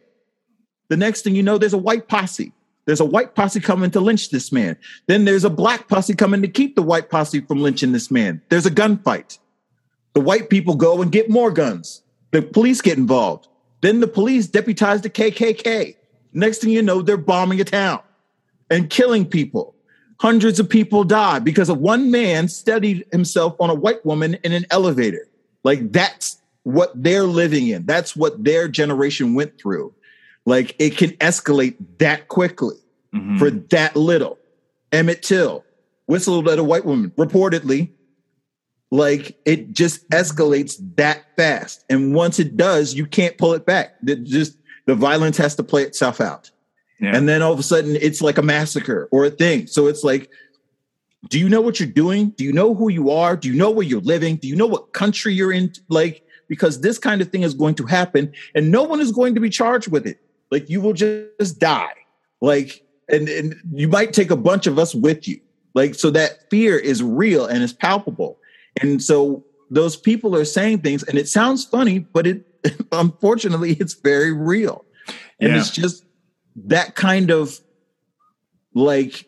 [0.90, 2.52] The next thing you know, there's a white posse.
[2.86, 4.78] There's a white posse coming to lynch this man.
[5.08, 8.42] Then there's a black posse coming to keep the white posse from lynching this man.
[8.50, 9.40] There's a gunfight.
[10.14, 12.02] The white people go and get more guns.
[12.32, 13.48] The police get involved.
[13.82, 15.96] Then the police deputize the KKK.
[16.34, 18.02] Next thing you know, they're bombing a town
[18.70, 19.76] and killing people.
[20.20, 24.52] Hundreds of people die because of one man studied himself on a white woman in
[24.52, 25.28] an elevator.
[25.64, 27.86] Like that's what they're living in.
[27.86, 29.94] That's what their generation went through.
[30.46, 32.78] Like it can escalate that quickly
[33.14, 33.38] Mhm.
[33.38, 34.38] for that little.
[34.92, 35.64] Emmett Till
[36.08, 37.90] whistled at a white woman, reportedly.
[38.90, 41.84] Like it just escalates that fast.
[41.90, 43.96] And once it does, you can't pull it back.
[44.08, 46.50] It just the violence has to play itself out.
[47.00, 47.16] Yeah.
[47.16, 49.68] And then all of a sudden it's like a massacre or a thing.
[49.68, 50.30] So it's like,
[51.30, 52.30] do you know what you're doing?
[52.32, 53.36] Do you know who you are?
[53.36, 54.38] Do you know where you're living?
[54.38, 55.74] Do you know what country you're in?
[55.90, 59.36] Like, because this kind of thing is going to happen and no one is going
[59.36, 60.20] to be charged with it.
[60.50, 61.94] Like you will just die.
[62.42, 65.40] Like, and, and you might take a bunch of us with you.
[65.74, 68.40] Like, so that fear is real and is palpable.
[68.82, 72.44] And so those people are saying things and it sounds funny, but it
[72.92, 74.86] unfortunately it's very real.
[75.40, 75.60] And Yeah.
[75.60, 76.06] it's just
[76.66, 77.60] that kind of
[78.74, 79.26] like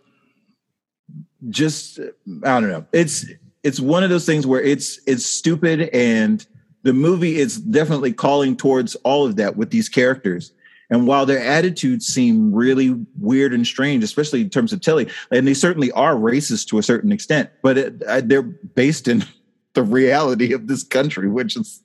[1.49, 2.85] just I don't know.
[2.91, 3.25] It's
[3.63, 6.45] it's one of those things where it's it's stupid and
[6.83, 10.53] the movie is definitely calling towards all of that with these characters.
[10.91, 15.47] And while their attitudes seem really weird and strange, especially in terms of Tillie, and
[15.47, 19.23] they certainly are racist to a certain extent, but it, uh, they're based in
[19.73, 21.83] the reality of this country, which is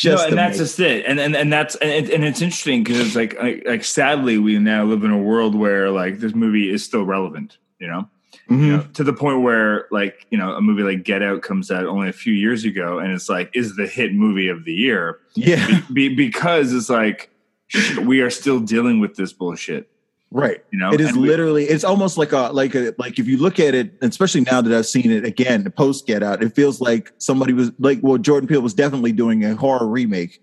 [0.00, 1.04] just no, and that's just it.
[1.06, 4.38] And and and that's and, it, and it's interesting because it's like, like like sadly
[4.38, 7.58] we now live in a world where like this movie is still relevant.
[7.78, 8.08] You know.
[8.50, 8.66] Mhm.
[8.66, 11.70] you know, to the point where like you know a movie like Get Out comes
[11.70, 14.72] out only a few years ago, and it's like is the hit movie of the
[14.72, 17.30] year yeah, be, because it's like
[18.02, 19.88] we are still dealing with this bullshit.
[20.34, 20.62] Right.
[20.70, 21.64] You know, It is we- literally.
[21.64, 24.70] It's almost like a like a like if you look at it, especially now that
[24.76, 28.46] I've seen it again, post Get Out, it feels like somebody was like, well, Jordan
[28.48, 30.42] Peele was definitely doing a horror remake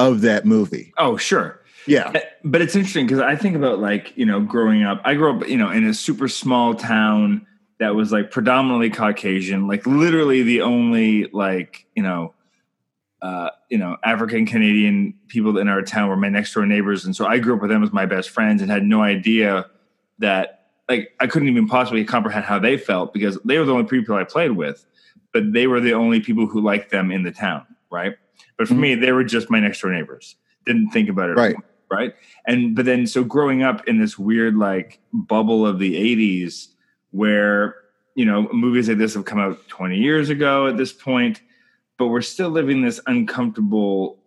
[0.00, 0.92] of that movie.
[0.98, 1.60] oh sure.
[1.88, 5.00] Yeah, eh, but it's interesting because I think about like you know growing up.
[5.04, 7.46] I grew up you know in a super small town
[7.78, 12.34] that was like predominantly Caucasian, like literally the only like you know
[13.22, 17.14] uh, you know African Canadian people in our town were my next door neighbors, and
[17.16, 19.66] so I grew up with them as my best friends and had no idea
[20.18, 23.84] that like I couldn't even possibly comprehend how they felt because they were the only
[23.84, 24.84] people I played with,
[25.32, 28.16] but they were the only people who liked them in the town, right?
[28.56, 28.78] But for Mhm.
[28.80, 30.36] me, they were just my next door neighbors.
[30.64, 31.56] Didn't think about it, Right.
[31.90, 32.14] right?
[32.46, 36.68] And but then so growing up in this weird like bubble of the '80s,
[37.10, 37.76] where
[38.14, 41.40] you know movies like this have come out 20 years ago at this point,
[41.98, 44.18] but we're still living this uncomfortable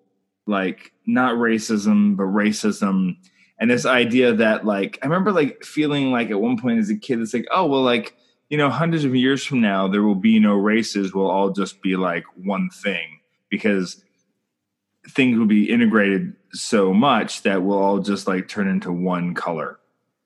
[0.47, 3.15] like not racism but racism
[3.59, 6.95] and this idea that like i remember like feeling like at one point as a
[6.95, 8.15] kid it's like oh well like
[8.49, 11.81] you know hundreds of years from now there will be no races we'll all just
[11.81, 14.03] be like one thing because
[15.09, 19.79] things will be integrated so much that we'll all just like turn into one color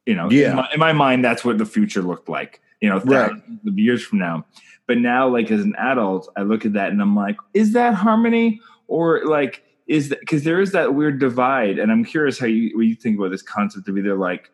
[0.06, 0.52] you know Yeah.
[0.52, 3.32] in, my, in my mind that's what the future looked like you know Right.
[3.32, 4.46] of years from now
[4.88, 7.94] but now like as an adult i look at that and i'm like is that
[7.94, 8.60] harmony?
[8.88, 12.76] Or like is that because there is that weird divide and i'm curious how you
[12.76, 14.52] what you think about this concept of either like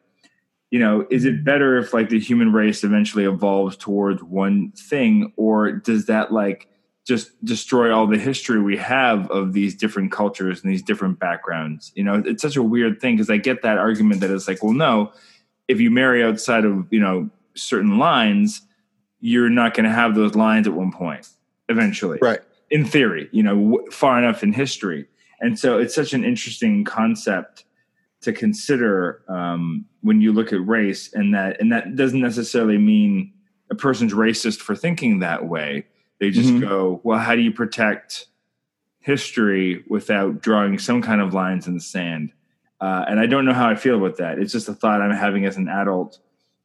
[0.71, 5.33] you know is it better if like the human race eventually evolves towards one thing
[5.35, 6.67] or does that like
[7.05, 11.91] just destroy all the history we have of these different cultures and these different backgrounds?
[11.95, 14.63] You know it's such a weird thing because i get that argument that it's like
[14.63, 15.11] well no
[15.67, 18.61] if you marry outside of you know certain lines
[19.19, 21.27] you're not going to have those lines at one point
[21.67, 22.39] eventually right.
[22.71, 25.07] in theory, you know, w- far enough in history.
[25.39, 27.65] And so it's such an interesting concept
[28.21, 33.33] to consider um, when you look at race, and that and that doesn't necessarily mean
[33.71, 35.85] a person's racist for thinking that way.
[36.19, 36.61] They just Mhm.
[36.61, 38.27] go, well, how do you protect
[38.99, 42.33] history without drawing some kind of lines in the sand?
[42.81, 44.39] Uh, and I don't know how I feel about that.
[44.39, 46.19] It's just a thought I'm having as an adult,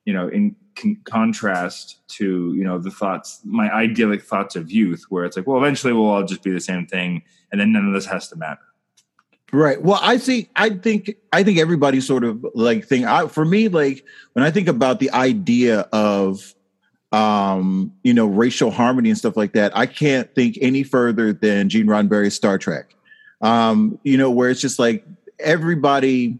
[0.04, 5.04] you know, in con- contrast to you know the thoughts, my idyllic thoughts of youth,
[5.08, 7.86] where it's like, well, eventually we'll all just be the same thing, and then none
[7.86, 8.60] of this has to matter.
[9.52, 9.80] Right.
[9.80, 10.48] Well, I see.
[10.56, 11.14] I think.
[11.32, 13.04] I think everybody sort of like thing.
[13.04, 16.54] I, for me, like when I think about the idea of,
[17.12, 21.68] um, you know, racial harmony and stuff like that, I can't think any further than
[21.68, 22.96] Gene Roddenberry's Star Trek.
[23.40, 25.04] Um, you know, where it's just like
[25.38, 26.38] everybody,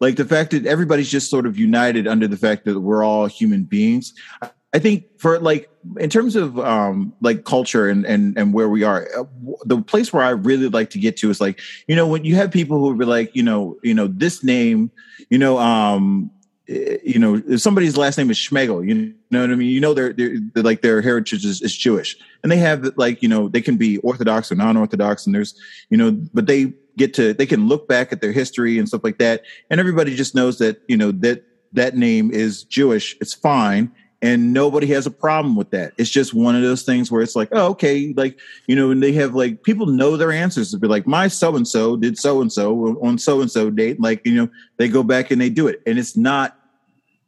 [0.00, 3.26] like the fact that everybody's just sort of united under the fact that we're all
[3.26, 4.14] human beings.
[4.42, 8.84] I- think for like in terms of um like culture and and and where we
[8.84, 9.24] are, uh,
[9.64, 12.36] the place where I really like to get to is like you know when you
[12.36, 14.90] have people who be like you know you know this name
[15.30, 16.30] you know um
[16.68, 18.94] eh, you know if somebody's last name is Schmegel you
[19.30, 20.14] know what I mean you know their
[20.54, 23.98] like their heritage is, is Jewish and they have like you know they can be
[23.98, 25.58] orthodox or non-orthodox and there's
[25.90, 29.04] you know but they get to they can look back at their history and stuff
[29.04, 33.32] like that and everybody just knows that you know that that name is Jewish it's
[33.32, 33.90] fine
[34.20, 35.92] and nobody has a problem with that.
[35.96, 39.02] It's just one of those things where it's like, oh, okay, like you know, and
[39.02, 42.18] they have like people know their answers to be like, my so and so did
[42.18, 44.00] so and so on so and so date.
[44.00, 46.58] Like you know, they go back and they do it, and it's not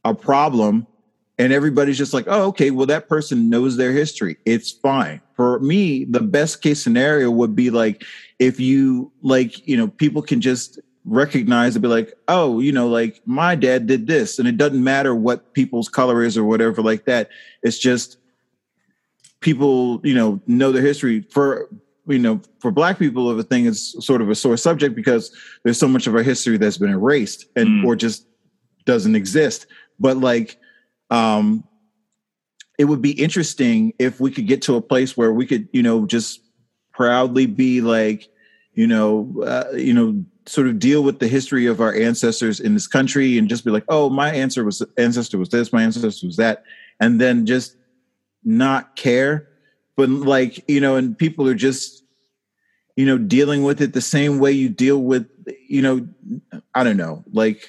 [0.04, 0.86] a problem.
[1.40, 4.36] And everybody's just like, oh, okay, well, that person knows their history.
[4.44, 5.22] It's fine.
[5.36, 8.04] For me, the best case scenario would be like
[8.38, 12.88] if you like, you know, people can just recognize and be like, oh, you know,
[12.88, 16.82] like my dad did this, and it doesn't matter what people's color is or whatever
[16.82, 17.30] like that.
[17.62, 18.18] It's just
[19.40, 21.22] people, you know, know their history.
[21.30, 21.70] For
[22.06, 25.34] you know, for black people, of a thing is sort of a sore subject because
[25.64, 27.86] there's so much of our history that's been erased and Mm.
[27.86, 28.26] or just
[28.84, 29.66] doesn't exist.
[29.98, 30.58] But like,
[31.10, 31.64] um,
[32.78, 35.82] it would be interesting if we could get to a place where we could, you
[35.82, 36.40] know, just
[36.92, 38.28] proudly be like,
[38.72, 42.74] you know, uh, you know, sort of deal with the history of our ancestors in
[42.74, 46.26] this country and just be like, oh, my answer was ancestor was this, my ancestor
[46.26, 46.64] was that,
[47.00, 47.76] and then just
[48.44, 49.48] not care.
[49.96, 52.02] But like, you know, and people are just,
[52.96, 55.28] you know, dealing with it the same way you deal with,
[55.68, 56.08] you know,
[56.74, 57.68] I don't know, like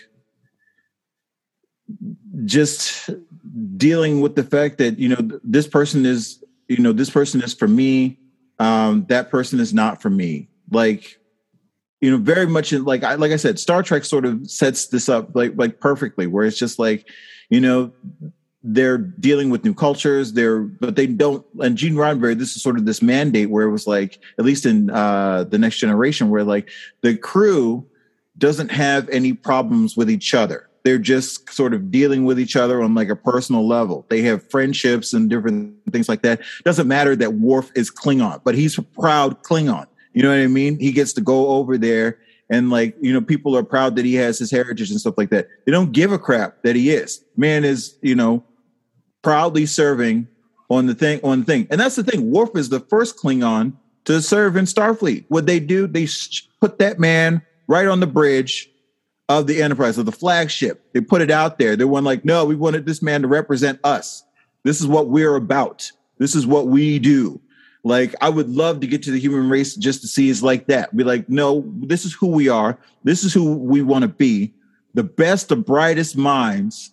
[2.45, 3.09] just
[3.77, 7.53] dealing with the fact that you know this person is you know this person is
[7.53, 8.17] for me
[8.59, 10.49] um that person is not for me.
[10.71, 11.19] Like
[12.01, 14.87] you know very much in, like I like I said Star Trek sort of sets
[14.87, 17.07] this up like like perfectly where it's just like
[17.49, 17.91] you know
[18.63, 22.77] they're dealing with new cultures they're but they don't and Gene Roddenberry this is sort
[22.77, 26.43] of this mandate where it was like at least in uh the next generation where
[26.43, 26.69] like
[27.01, 27.87] the crew
[28.37, 32.81] doesn't have any problems with each other they're just sort of dealing with each other
[32.81, 34.05] on like a personal level.
[34.09, 36.41] They have friendships and different things like that.
[36.63, 39.87] Doesn't matter that Worf is Klingon, but he's a proud Klingon.
[40.13, 40.79] You know what I mean?
[40.79, 42.19] He gets to go over there
[42.49, 45.29] and like, you know, people are proud that he has his heritage and stuff like
[45.29, 45.47] that.
[45.65, 47.23] They don't give a crap that he is.
[47.37, 48.43] Man is, you know,
[49.21, 50.27] proudly serving
[50.69, 51.67] on the thing on the thing.
[51.69, 52.31] And that's the thing.
[52.31, 53.73] Worf is the first Klingon
[54.05, 55.25] to serve in Starfleet.
[55.27, 56.07] What they do, they
[56.59, 58.70] put that man right on the bridge
[59.39, 60.83] of the enterprise of the flagship.
[60.93, 61.75] They put it out there.
[61.75, 64.23] They were like, no, we wanted this man to represent us.
[64.63, 65.91] This is what we're about.
[66.17, 67.41] This is what we do.
[67.83, 70.67] Like, I would love to get to the human race just to see it's like
[70.67, 70.95] that.
[70.95, 72.77] Be like, no, this is who we are.
[73.03, 74.53] This is who we want to be.
[74.93, 76.91] The best, the brightest minds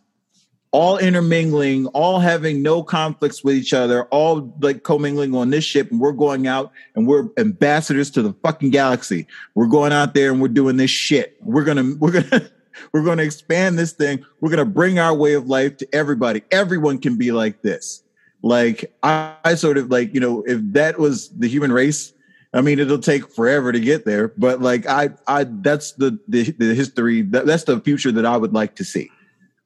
[0.71, 5.91] all intermingling, all having no conflicts with each other, all like commingling on this ship,
[5.91, 9.27] and we're going out and we're ambassadors to the fucking galaxy.
[9.55, 11.37] We're going out there and we're doing this shit.
[11.41, 12.51] We're gonna we're gonna
[12.93, 14.25] we're gonna expand this thing.
[14.41, 16.43] We're gonna bring our way of life to everybody.
[16.51, 18.03] Everyone can be like this.
[18.43, 22.13] Like I, I sort of like you know if that was the human race.
[22.55, 26.51] I mean, it'll take forever to get there, but like I, I, that's the the,
[26.53, 27.21] the history.
[27.21, 29.11] That, that's the future that I would like to see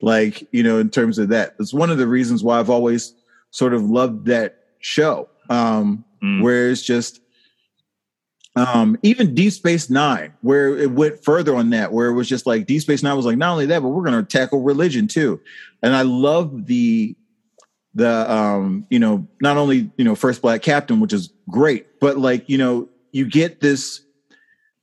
[0.02, 3.14] like you know in terms of that it's one of the reasons why i've always
[3.50, 6.42] sort of loved that show um mm.
[6.42, 7.20] where it's just
[8.56, 12.46] um even deep space nine where it went further on that where it was just
[12.46, 15.06] like deep space nine was like not only that but we're going to tackle religion
[15.08, 15.40] too
[15.82, 17.16] and i love the
[17.94, 22.18] the um you know not only you know first black captain which is great but
[22.18, 24.02] like you know you get this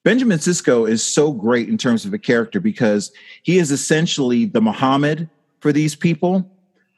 [0.03, 3.11] Benjamin Sisko is so great in terms of a character because
[3.43, 5.29] he is essentially the Muhammad
[5.59, 6.49] for these people,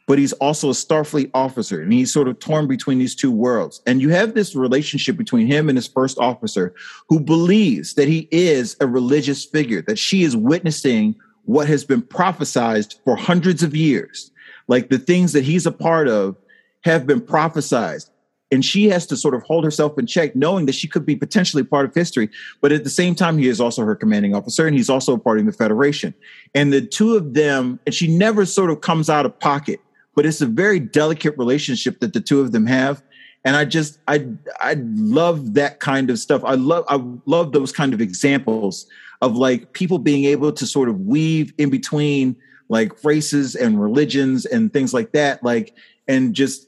[0.05, 3.81] but he's also a Starfleet officer and he's sort of torn between these two worlds.
[3.87, 6.75] And you have this relationship between him and his first officer
[7.09, 12.03] who believes that he is a religious figure, that she is witnessing what has been
[12.03, 14.29] prophesized for hundreds of years.
[14.67, 16.35] Like the things that he's a part of
[16.83, 18.11] have been prophesized
[18.51, 21.15] and she has to sort of hold herself in check, knowing that she could be
[21.15, 22.29] potentially part of history.
[22.59, 25.19] But at the same time, he is also her commanding officer, and he's also a
[25.19, 26.13] part of the Federation.
[26.53, 29.79] And the two of them, and she never sort of comes out of pocket,
[30.15, 33.01] but it's a very delicate relationship that the two of them have.
[33.45, 34.27] And I just, I,
[34.59, 36.43] I love that kind of stuff.
[36.43, 38.85] I love, I love those kind of examples
[39.21, 42.35] of like people being able to sort of weave in between
[42.69, 45.43] like races and religions and things like that.
[45.43, 45.75] Like,
[46.07, 46.67] and just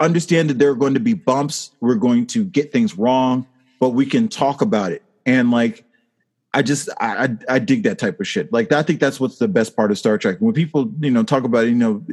[0.00, 1.72] understand that there are going to be bumps.
[1.80, 3.46] We're going to get things wrong,
[3.80, 5.02] but we can talk about it.
[5.26, 5.84] And like,
[6.54, 8.52] I just I, I, I dig that type of shit.
[8.52, 10.38] Like I think that's what's the best part of Star Trek.
[10.40, 12.04] When people you know talk about it, you know,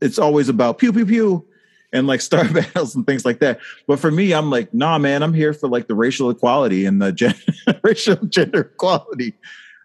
[0.00, 1.46] it's always about pew pew pew
[1.92, 3.58] and like star battles and things like that.
[3.86, 7.02] But for me, I'm like, nah, man, I'm here for like the racial equality and
[7.02, 7.34] the gen-
[7.82, 9.34] racial gender equality.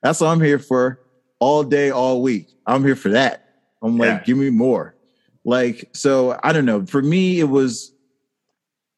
[0.04, 1.00] That's what I'm here for
[1.40, 2.50] all day, all week.
[2.66, 3.50] I'm here for that.
[3.82, 4.24] I'm like, yeah.
[4.24, 4.96] give me more.
[5.46, 6.86] Like, so I don't know.
[6.86, 7.92] For me, it was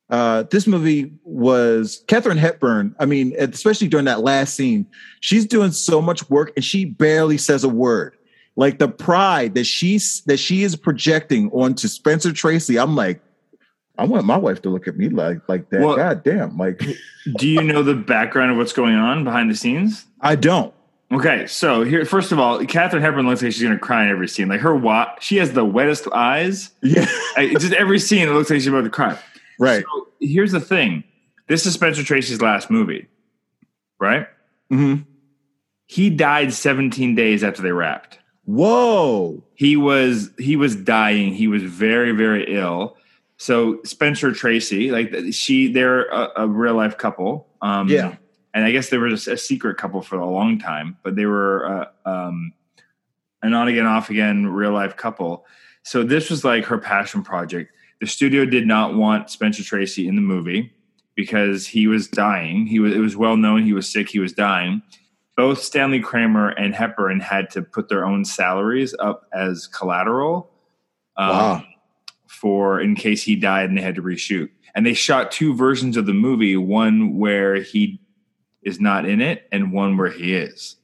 [0.09, 2.95] uh this movie was Katharine Hepburn.
[2.99, 4.85] I mean, especially during that last scene,
[5.21, 8.15] she's doing so much work and she barely says a word.
[8.55, 13.21] Like the pride that she's that she is projecting onto Spencer Tracy, I'm like,
[13.97, 15.81] I want my wife to look at me like like that.
[15.81, 16.57] Well, God damn!
[16.57, 16.81] Like,
[17.37, 20.05] do you know the background of what's going on behind the scenes?
[20.21, 20.73] I don't.
[21.15, 24.27] Okay, so here, first of all, Katharine Hepburn looks like she's gonna cry in every
[24.27, 24.49] scene.
[24.49, 26.71] Like her, wa- she has the wettest eyes.
[26.83, 27.05] Yeah,
[27.37, 29.17] just every scene, it looks like she's about to cry.
[29.57, 29.83] Right.
[29.83, 31.05] So here's the thing:
[31.47, 33.07] this is Spencer Tracy's last movie,
[33.97, 34.27] right?
[34.69, 34.95] hmm
[35.85, 38.19] He died 17 days after they wrapped.
[38.43, 39.41] Whoa!
[39.53, 41.33] He was he was dying.
[41.33, 42.97] He was very very ill.
[43.37, 47.47] So Spencer Tracy, like she, they're a, a real life couple.
[47.61, 48.15] Um, yeah
[48.55, 51.25] and I guess they were just a secret couple for a long time, but they
[51.25, 52.53] were uh, um,
[53.43, 55.45] an on again, off again, real life couple.
[55.83, 57.73] So this was like her passion project.
[57.99, 60.73] The studio did not want Spencer Tracy in the movie
[61.15, 62.65] because he was dying.
[62.65, 64.07] He was it was well known he was sick.
[64.07, 64.81] He was dying.
[65.35, 70.49] Both Stanley Kramer and Hepburn had to put their own salaries up as collateral.
[71.17, 71.63] Um, wow.
[72.27, 74.49] For in case he died and they had to reshoot.
[74.75, 77.99] And they shot two versions of the movie, one where he
[78.65, 80.75] is not in it and one where he is.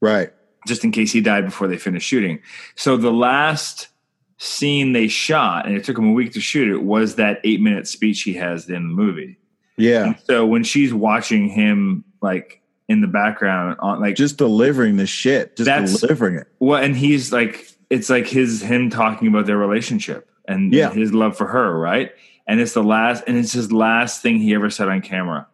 [0.00, 0.32] Right.
[0.66, 2.40] just in case he died before they finished shooting.
[2.76, 3.88] So the last
[4.36, 7.60] scene they shot, and it took him a week to shoot it, was that eight
[7.60, 9.38] minute speech he has in the movie.
[9.76, 10.14] Yeah.
[10.24, 15.56] So when she's watching him like in the background on like Just delivering the shit.
[15.56, 16.46] Just That's- delivering it.
[16.58, 20.90] well, and he's like it's like his him talking about their relationship and Yeah.
[20.90, 22.12] his love for her, right?
[22.46, 25.46] And it's the last and it's his last thing he ever said on camera.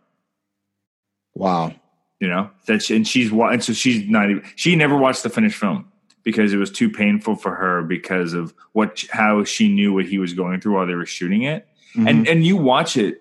[1.35, 1.74] Wow.
[2.20, 5.30] you know that she, and she's and so she's not even she never watched the
[5.30, 5.91] finished film
[6.22, 10.18] because it was too painful for her because of what how she knew what he
[10.18, 11.66] was going through while they were shooting it
[11.97, 12.09] Mm-hmm.
[12.09, 13.20] and and you watch it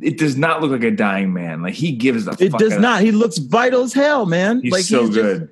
[0.00, 2.78] it does not look like a dying man like he gives the It fuck does
[2.78, 3.02] not.
[3.02, 4.60] He looks vital as hell, man.
[4.62, 5.48] he's like so he's just- good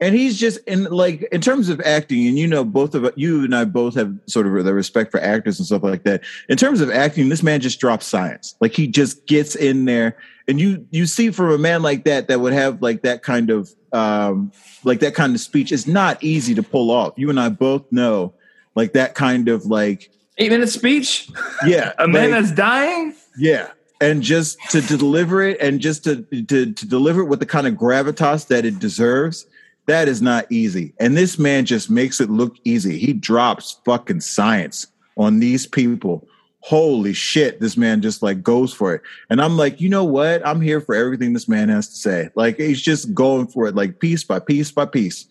[0.00, 3.44] and he's just in like in terms of acting, and you know, both of you
[3.44, 6.22] and I both have sort of the respect for actors and stuff like that.
[6.48, 8.54] In terms of acting, this man just drops science.
[8.60, 10.16] Like he just gets in there,
[10.48, 13.50] and you you see from a man like that that would have like that kind
[13.50, 14.52] of um
[14.84, 17.14] like that kind of speech is not easy to pull off.
[17.16, 18.34] You and I both know,
[18.74, 21.30] like that kind of like eight minute speech
[21.66, 23.70] yeah, a man like- that's dying yeah.
[24.00, 27.46] And just to, to deliver it and just to, to to deliver it with the
[27.46, 29.46] kind of gravitas that it deserves,
[29.86, 30.92] that is not easy.
[30.98, 32.98] And this man just makes it look easy.
[32.98, 36.28] He drops fucking science on these people.
[36.60, 39.02] Holy shit, this man just like goes for it.
[39.30, 40.44] And I'm like, you know what?
[40.44, 42.30] I'm here for everything this man has to say.
[42.34, 45.26] Like he's just going for it, like piece by piece by piece.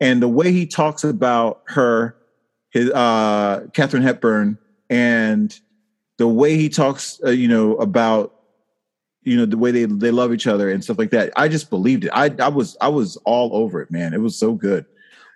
[0.00, 2.16] And the way he talks about her,
[2.70, 4.58] his uh Katharine Hepburn,
[4.90, 5.58] and
[6.18, 8.33] the way he talks, uh, you know, about
[9.24, 11.32] you know the way they they love each other and stuff like that.
[11.36, 12.10] I just believed it.
[12.12, 14.14] I I was I was all over it, man.
[14.14, 14.84] It was so good.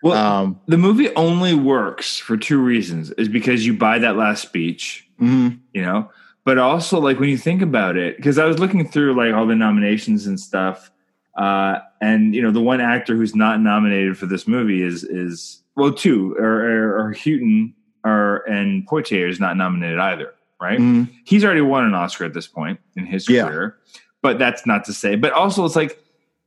[0.02, 4.42] well Um, the movie only works for two reasons is because you buy that last
[4.42, 5.58] speech mhm.
[5.74, 6.08] you know
[6.44, 9.44] but also like when you think about it because i was looking through like all
[9.44, 10.92] the nominations and stuff
[11.36, 15.62] uh and you know the one actor who's not nominated for this movie is is
[15.74, 17.74] well two or or, or houghton
[18.04, 21.08] or and poitier is not nominated either right Mhm.
[21.24, 23.48] he's already won an oscar at this point in his Yeah.
[23.48, 23.77] career
[24.22, 26.02] but that's not to say but also it's like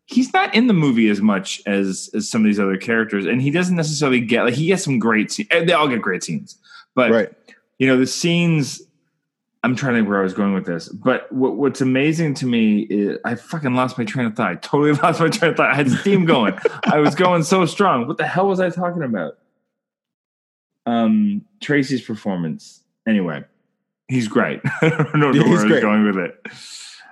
[0.05, 3.41] he's not in the movie as much as as some of these other characters and
[3.41, 6.57] he doesn't necessarily get like he gets some great scenes they all get great scenes
[6.95, 7.33] but right.
[7.79, 8.81] you know the scenes
[9.63, 12.45] i'm trying to think where i was going with this but what, what's amazing to
[12.45, 14.51] me is i fucking lost my train of thought.
[14.51, 15.71] I totally lost my train of thought.
[15.71, 16.57] I had steam going.
[16.85, 18.07] I was going so strong.
[18.07, 19.37] What the hell was i talking about?
[20.85, 22.81] Um tracy's performance.
[23.07, 23.43] Anyway
[24.09, 24.59] he's great.
[24.81, 26.47] I don't know Yeah, where he's i was going with it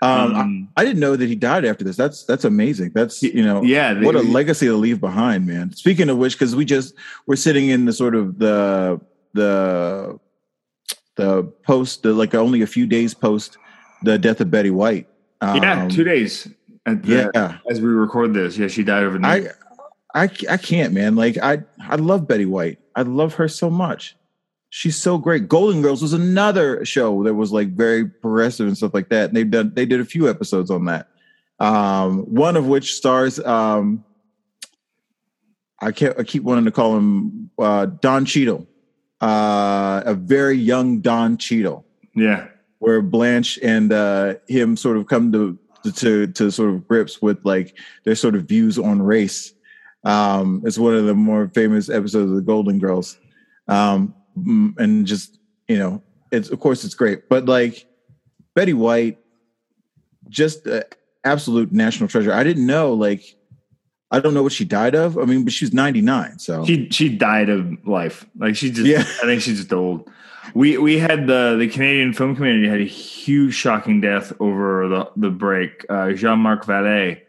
[0.01, 1.97] Um, Um, I, I didn't know that he died after this.
[1.97, 2.91] That's that's amazing.
[2.95, 5.73] That's you know yeah they- what a legacy to leave behind, man.
[5.73, 6.93] Speaking of which, because we just
[7.27, 8.99] we're sitting in the sort of the
[9.33, 10.19] the
[11.15, 13.57] the post, the, like only a few days post
[14.03, 15.07] the death of Betty White.
[15.41, 16.47] yeah Um, two days
[16.85, 19.47] the- Yeah, as we record this yeah she died overnight
[20.15, 21.15] I, I, I can't, man.
[21.15, 22.79] Like I, I love Betty White.
[22.95, 24.15] I love her so much.
[24.69, 25.47] She's so great.
[25.47, 29.29] Golden Girls was another show that was like very progressive and stuff like that.
[29.29, 31.07] And they've done, they did a few episodes on that.
[31.59, 34.03] Um, one of which stars, um,
[35.81, 38.67] I can't, I keep wanting to call him uh, Don Cheadle,
[39.21, 42.47] uh, a very young Don Cheadle yeah
[42.79, 45.59] where Blanche and uh, him sort of come to,
[45.95, 49.53] to to sort of grips with like their sort of views on race.
[50.05, 53.17] Um, it's one of the more famous episodes of the Golden Girls,
[53.67, 56.01] um, and just you know,
[56.31, 57.85] it's of course it's great, but like
[58.55, 59.19] Betty White,
[60.29, 60.83] just uh,
[61.23, 62.33] absolute national treasure.
[62.33, 63.35] I didn't know like.
[64.11, 65.19] I don't know what she died of.
[65.19, 68.25] I mean, but she's 99, so She she died of life.
[68.39, 69.01] Like she just Yeah.
[69.01, 70.09] I think she's just old.
[70.55, 75.11] We we had the the Canadian film community had a huge shocking death over the
[75.15, 75.85] the break.
[75.89, 77.21] Uh, Jean Marc Vallée,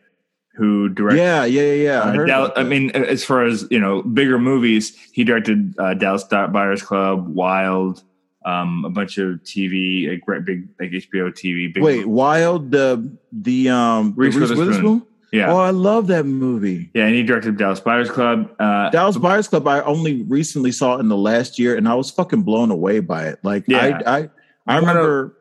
[0.60, 1.18] who directed.
[1.22, 2.00] yeah, yeah, yeah.
[2.02, 5.24] I uh, heard Dal- about I mean, as far as you know, bigger movies, he
[5.24, 8.02] directed uh, Dallas Buyers Club, Wild,
[8.44, 11.72] um, a bunch of TV, like great big like HBO TV.
[11.72, 14.66] Big wait, Wild, the the um, the Reese Reese Witherspoon.
[14.66, 15.06] Witherspoon?
[15.32, 16.90] yeah, Oh, I love that movie.
[16.92, 18.50] yeah, and he directed Dallas Buyers Club.
[18.58, 19.66] Uh, Dallas Buyers Club.
[19.66, 23.00] I only recently saw it in the last year, and I was fucking blown away
[23.00, 23.38] by it.
[23.42, 24.00] Like Yeah.
[24.06, 24.30] I, I,
[24.66, 25.36] I remember.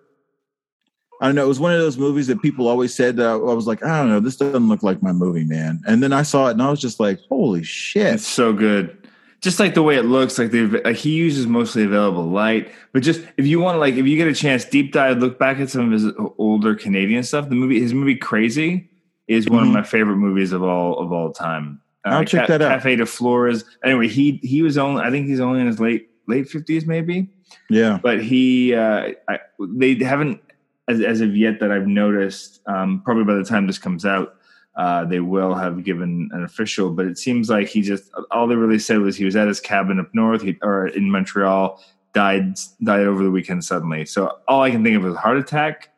[1.21, 1.43] I don't know.
[1.43, 3.97] It was one of those movies that people always said that I, was like, I
[3.99, 5.81] don't know, this doesn't look like my movie, man.
[5.85, 8.13] And then I saw it, and I was just like, holy shit!
[8.15, 8.95] It's so good.
[9.41, 12.69] Just like the way it looks, like the like he uses mostly available light.
[12.93, 15.39] But just if you want to, like, if you get a chance, deep dive, look
[15.39, 17.47] back at some of his older Canadian stuff.
[17.49, 18.89] The movie, his movie Crazy,
[19.27, 19.73] is one of Mhm.
[19.73, 21.79] my favorite movies of all of all time.
[22.05, 22.71] Uh, I'll check that out.
[22.71, 23.63] Cafe de Flores.
[23.83, 27.29] Anyway, he he was only I think he's only in his late late fifties maybe,
[27.69, 30.41] Yeah, but he uh, I, they haven't
[30.89, 32.61] as, as of yet that I've noticed.
[32.65, 34.35] Um, probably by the time this comes out,
[34.75, 38.55] uh, they will have given an official, but it seems like he just all they
[38.55, 41.81] really said was he was at his cabin up north he, or in Montreal,
[42.13, 44.05] died died over the weekend suddenly.
[44.05, 45.89] So all I can think of is heart attack.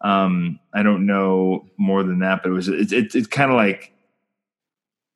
[0.00, 3.56] Um, I don't know more than that, but it was it it, it kind of
[3.56, 3.92] like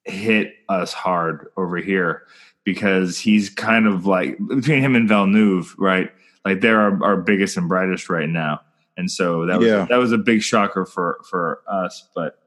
[0.05, 2.23] hit us hard over here
[2.63, 6.11] because he's kind of like between him and Villeneuve, right?
[6.45, 8.61] Like they're our, our biggest and brightest right now,
[8.99, 9.85] and so that was Yeah.
[9.89, 12.07] that was a big shocker for for us.
[12.13, 12.37] But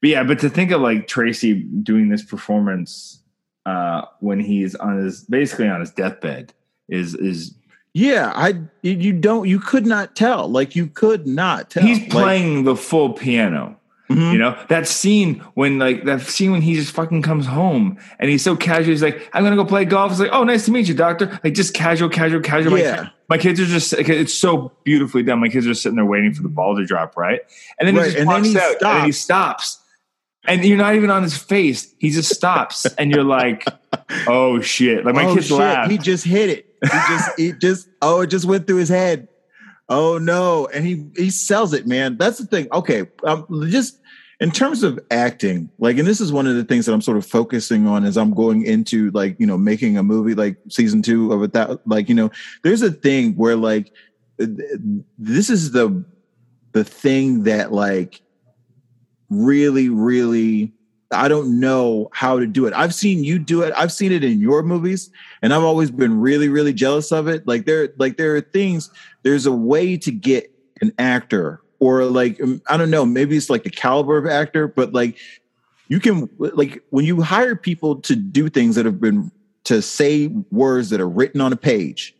[0.00, 3.20] but yeah, but to think of like Tracy doing this performance
[3.66, 6.52] uh, when he's on his basically on his deathbed
[6.88, 7.54] is is
[7.92, 10.48] Yeah, I you don't you could not tell.
[10.48, 11.82] Like you could not tell.
[11.84, 13.78] he's Like, playing the full piano.
[14.08, 14.32] Mhm.
[14.32, 18.30] You know that scene when like that scene when he just fucking comes home and
[18.30, 18.90] he's so casual.
[18.90, 21.38] He's like, "I'm gonna go play golf." It's like, "Oh, nice to meet you, doctor."
[21.42, 22.72] Like just casual, casual, casual.
[22.72, 23.08] My Yeah.
[23.28, 25.40] My, kids are just it's so beautifully done.
[25.40, 27.40] My kids are sitting there waiting for the ball to drop, right?
[27.80, 29.80] And then Right, he just and walks he out and he stops.
[30.46, 31.94] And you're not even on his face.
[31.98, 33.66] He just stops, and you're like,
[34.26, 35.90] "Oh shit!" Like my oh, kids shit, laugh.
[35.90, 36.66] He just hit it.
[36.82, 39.28] He just it just oh it just went through his head.
[39.88, 42.16] Oh no, and he he sells it, man.
[42.16, 42.68] That's the thing.
[42.72, 44.00] Okay, um, just
[44.40, 47.18] in terms of acting, like, and this is one of the things that I'm sort
[47.18, 51.02] of focusing on as I'm going into like you know making a movie like season
[51.02, 51.52] two of.
[51.52, 52.30] That like you know,
[52.62, 53.92] there's a thing where like
[54.38, 56.04] this is the
[56.72, 58.22] the thing that like
[59.28, 60.72] really really
[61.14, 62.74] I don't know how to do it.
[62.74, 63.72] I've seen you do it.
[63.76, 65.10] I've seen it in your movies,
[65.42, 67.46] and I've always been really, really jealous of it.
[67.46, 68.90] Like there, like there are things.
[69.22, 73.50] There's a way to get an actor, or like um, I don't know, maybe it's
[73.50, 75.18] like the caliber of actor, but like
[75.88, 79.30] you can like when you hire people to do things that have been
[79.64, 82.14] to say words that are written on a page,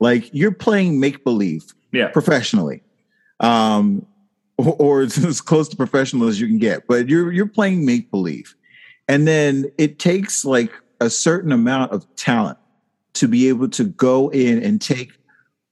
[0.00, 2.82] like you're playing make believe yeah, professionally
[3.40, 4.06] um
[4.60, 7.84] or, or it's as close to professional as you can get but you're you're playing
[7.84, 8.54] make believe
[9.08, 12.58] and then it takes like a certain amount of talent
[13.14, 15.12] to be able to go in and take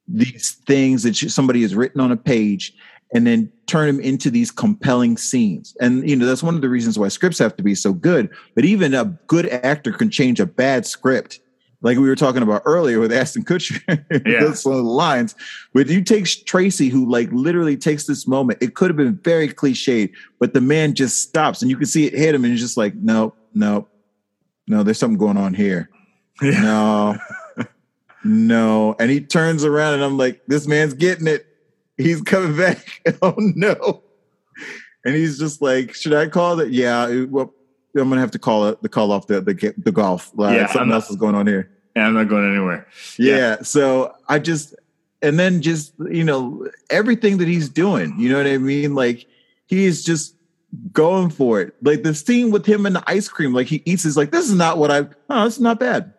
[0.08, 2.74] these things that you, somebody has written on a page
[3.14, 5.76] and then turn them into these compelling scenes.
[5.80, 8.30] And you know that's one of the reasons why scripts have to be so good
[8.54, 11.40] but even a good actor can change a bad script
[11.80, 13.80] like we were talking about earlier with Ashton Kutcher,
[14.26, 14.44] Yeah.
[14.44, 15.34] that's one of the lines.
[15.72, 18.60] But you take Tracy, who like literally takes this moment.
[18.62, 20.10] It could have been very cliched,
[20.40, 22.76] but the man just stops, and you can see it hit him, and he's just
[22.76, 23.86] like, no, no,
[24.66, 24.82] no.
[24.82, 25.88] There's something going on here.
[26.42, 26.60] Yeah.
[26.62, 27.18] No,
[28.24, 28.96] no.
[28.98, 31.46] And he turns around, and I'm like, this man's getting it.
[31.96, 33.02] He's coming back.
[33.22, 34.02] oh no.
[35.04, 36.70] And he's just like, should I call it?
[36.70, 37.24] Yeah.
[37.28, 37.54] Well,
[37.96, 40.32] I'm gonna have to call it the call off the the, the golf.
[40.38, 41.70] Uh, Yeah, something not- else is going on here.
[41.94, 42.86] and I'm not going anywhere.
[43.18, 43.36] Yeah.
[43.36, 43.62] Yeah.
[43.62, 44.74] So I just,
[45.22, 48.94] and then just, you know, everything that he's doing, you know what I mean?
[48.94, 49.26] Like
[49.66, 50.34] he's just
[50.92, 51.74] going for it.
[51.82, 54.48] Like the scene with him and the ice cream, like he eats is like, this
[54.48, 56.12] is not what I, oh, it's not bad.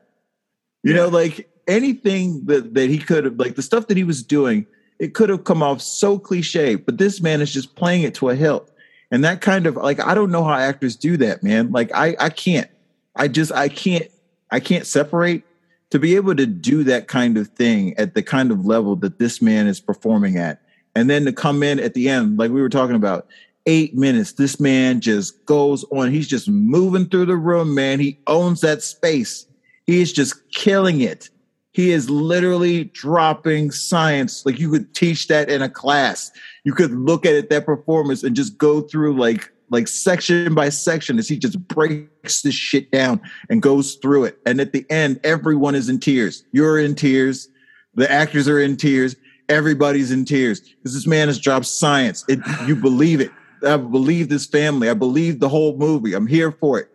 [0.84, 4.24] You know, like anything that, that he could have, like the stuff that he was
[4.24, 4.66] doing,
[4.98, 8.30] it could have come off so cliche, but this man is just playing it to
[8.30, 8.70] a hilt.
[9.12, 11.72] And that kind of like, I don't know how actors do that, man.
[11.72, 12.70] Like I, I can't,
[13.16, 14.08] I just, I can't,
[14.52, 15.44] I can't separate
[15.90, 19.20] to be able to do that kind of thing at the kind of level that
[19.20, 20.62] this man is performing at.
[20.96, 23.28] And then to come in at the end like we were talking about
[23.66, 26.12] eight minutes this man just goes on.
[26.12, 28.00] He's just moving through the room man.
[28.00, 29.46] He owns that space.
[29.86, 31.30] He is just killing it
[31.72, 36.32] he is literally dropping science like you could teach that in a class
[36.64, 40.70] you could look at it that performance and just go through like like section by
[40.70, 44.40] section as he just breaks this shit down and goes through it.
[44.46, 46.44] And at the end, everyone is in tears.
[46.52, 47.48] You're in tears.
[47.94, 49.16] The actors are in tears.
[49.48, 52.26] Everybody's in tears because this man has dropped science.
[52.28, 53.32] It, you believe it.
[53.64, 54.90] I believe this family.
[54.90, 56.14] I believe the whole movie.
[56.14, 56.90] I'm here for it.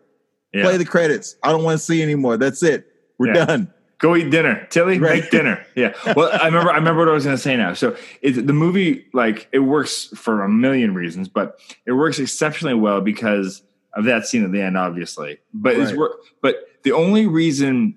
[0.53, 0.63] Yeah.
[0.65, 1.37] Play the credits.
[1.45, 2.37] I don't want to see anymore.
[2.39, 2.87] That's it.
[3.19, 3.45] We're Yeah.
[3.47, 3.73] done.
[4.05, 4.99] Go eat dinner, Tillie.
[4.99, 5.23] Right.
[5.23, 5.65] Make dinner.
[5.75, 5.95] Yeah.
[6.15, 6.71] Well, I remember.
[6.71, 7.73] I remember what I was going to say now.
[7.73, 12.75] So it, the movie, like, it works for a million reasons, but it works exceptionally
[12.75, 13.63] well because
[13.95, 15.39] of that scene at the end, obviously.
[15.55, 15.97] But it's Right.
[15.99, 17.95] wor- But the only reason,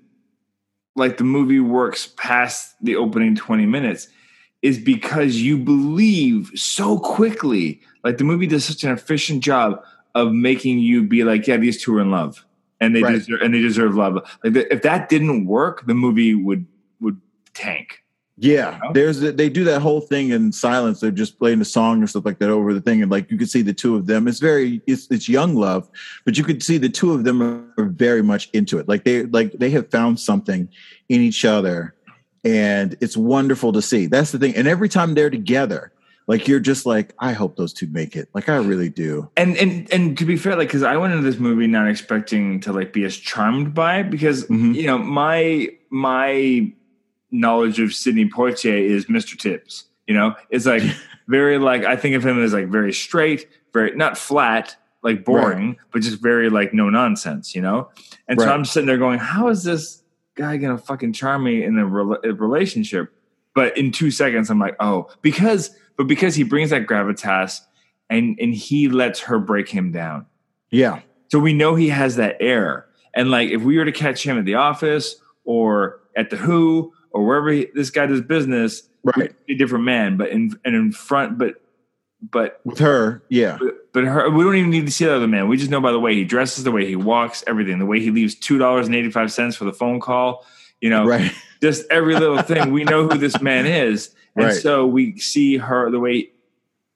[0.96, 4.08] like, the movie works past the opening twenty minutes
[4.62, 7.82] is because you believe so quickly.
[8.06, 9.84] Like the movie does such an efficient job
[10.16, 12.44] of making you be like, yeah, these two are in love,
[12.80, 13.16] and they Right.
[13.16, 14.16] deserve and they deserve love.
[14.44, 16.66] Like the, if that didn't work, the movie would
[17.00, 17.20] would
[17.54, 18.04] tank.
[18.40, 18.94] Yeah, know?
[18.94, 21.00] there's they do that whole thing in silence.
[21.00, 23.38] They're just playing a song and stuff like that over the thing, and like you
[23.38, 24.28] could see the two of them.
[24.28, 25.90] It's very it's it's young love,
[26.24, 27.42] but you could see the two of them
[27.78, 28.88] are very much into it.
[28.88, 30.70] Like they like they have found something
[31.10, 31.96] in each other,
[32.44, 34.06] and it's wonderful to see.
[34.06, 34.56] That's the thing.
[34.56, 35.92] And every time they're together,
[36.28, 38.28] Like you're just like, I hope those two make it.
[38.34, 39.30] Like I really do.
[39.38, 42.60] And and and to be fair, like because I went into this movie not expecting
[42.62, 44.76] to like be as charmed by it because Mhm.
[44.76, 46.72] you know my my
[47.32, 49.38] knowledge of Sidney Poitier is Mr.
[49.38, 49.86] Tibbs.
[50.06, 50.84] You know, it's like
[51.28, 55.78] very like I think of him as like very straight, very not flat, like boring,
[55.94, 57.56] but just very like no nonsense.
[57.56, 57.90] You know,
[58.28, 60.04] and so I'm sitting there going, how is this
[60.36, 63.14] guy gonna fucking charm me in a, rela- a relationship?
[63.56, 67.62] But in two seconds, I'm like, oh, because but because he brings that gravitas
[68.10, 70.26] and and he lets her break him down.
[70.70, 71.02] Yeah.
[71.30, 72.86] So we know he has that air.
[73.14, 76.94] And like if we were to catch him at the office or at the Who
[77.12, 79.34] or wherever he, this guy does business, Right.
[79.48, 80.18] a different man.
[80.18, 81.62] But in and in front, but
[82.22, 83.58] but With her, yeah.
[83.60, 85.48] but, but her, we don't even need to see the other man.
[85.48, 88.00] We just know by the way he dresses, the way he walks, everything, the way
[88.00, 90.46] he leaves two dollars and eighty five cents for the phone call.
[90.82, 91.32] You know, Right.
[91.62, 92.72] just every little thing.
[92.72, 94.54] We know who this man is, and Right.
[94.54, 96.30] so we see her the way,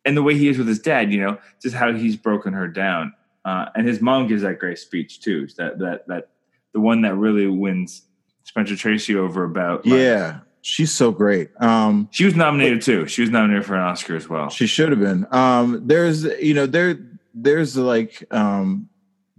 [0.06, 1.12] and the way he is with his dad.
[1.12, 3.14] You know, just how he's broken her down.
[3.44, 5.48] Uh, and his mom gives that great speech too.
[5.58, 6.30] That that that
[6.74, 8.04] the one that really wins
[8.44, 9.86] Spencer Tracy over about.
[9.86, 10.40] like- Yeah.
[10.64, 11.50] She's so great.
[11.60, 13.08] Um she was nominated too.
[13.08, 14.50] She was nominated for an Oscar as well.
[14.52, 15.26] She should have been.
[15.32, 17.00] Um, there's, you know, there,
[17.34, 18.88] there's like um,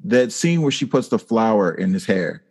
[0.04, 2.42] that scene where she puts the flower in his hair,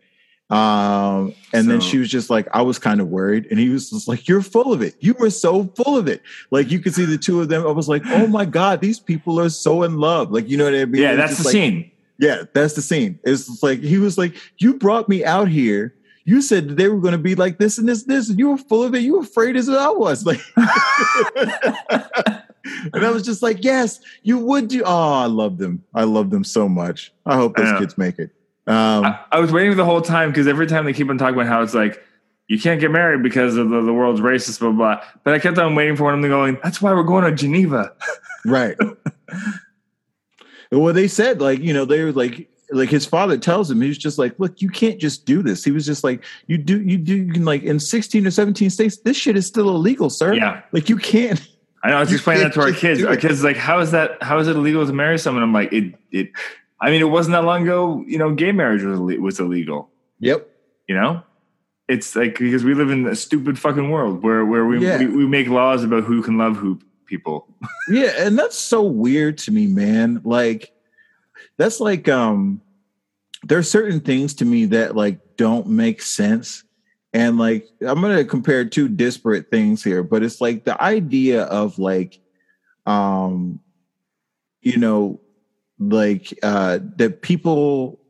[0.52, 3.88] um, and then she was just like, I was kind of worried, and he was
[3.88, 4.94] just like, "You're full of it.
[5.00, 6.20] You were so full of it.
[6.50, 7.66] Like you could see the two of them.
[7.66, 10.30] I was like, oh my god, these people are so in love.
[10.30, 11.00] Like you know what I mean?
[11.00, 11.90] yeah, that's the like- scene.
[12.18, 13.18] Yeah, that's the scene.
[13.24, 15.94] It's like he was like, you brought me out here.
[16.24, 18.50] You said they were going to be like this and this, and this, and you
[18.50, 19.02] were full of it.
[19.02, 20.24] You were afraid as I was.
[20.26, 20.40] Like,
[22.94, 24.82] and I was just like, yes, you would do.
[24.84, 25.82] Oh, I love them.
[25.94, 27.12] I love them so much.
[27.26, 27.78] I hope those know.
[27.80, 28.30] kids make it.
[28.66, 31.34] Um, I, I was waiting the whole time because every time they keep on talking
[31.34, 32.02] about how it's like
[32.48, 35.04] you can't get married because of the, the world's racist, blah, blah blah.
[35.24, 36.58] But I kept on waiting for one of them going.
[36.62, 37.92] That's why we're going to Geneva.
[38.46, 38.76] right.
[40.70, 43.98] well, they said like, you know, they were like, like his father tells him, he's
[43.98, 45.64] just like, look, you can't just do this.
[45.64, 48.70] He was just like, you do, you do, you can like in 16 or 17
[48.70, 50.34] states, this shit is still illegal, sir.
[50.34, 50.62] Yeah.
[50.72, 51.40] Like you can't.
[51.82, 51.96] I know.
[51.96, 53.02] I was explaining that to our kids.
[53.02, 54.22] Our kids like, how is that?
[54.22, 55.42] How is it illegal to marry someone?
[55.42, 55.94] I'm like, it.
[56.10, 56.30] It.
[56.82, 58.04] I mean, it wasn't that long ago.
[58.08, 59.88] You know, gay marriage was was illegal.
[60.18, 60.48] Yep.
[60.88, 61.22] You know,
[61.88, 64.98] it's like because we live in a stupid fucking world where where we Yeah.
[64.98, 67.46] we, we make laws about who can love who people.
[67.88, 70.20] Yeah, and that's so weird to me, man.
[70.24, 70.72] Like
[71.56, 72.60] that's like um
[73.44, 76.64] there are certain things to me that like don't make sense.
[77.12, 81.42] And like I'm going to compare two disparate things here, but it's like the idea
[81.44, 82.18] of like
[82.86, 83.60] um
[84.62, 85.20] you know
[85.90, 88.00] like uh that people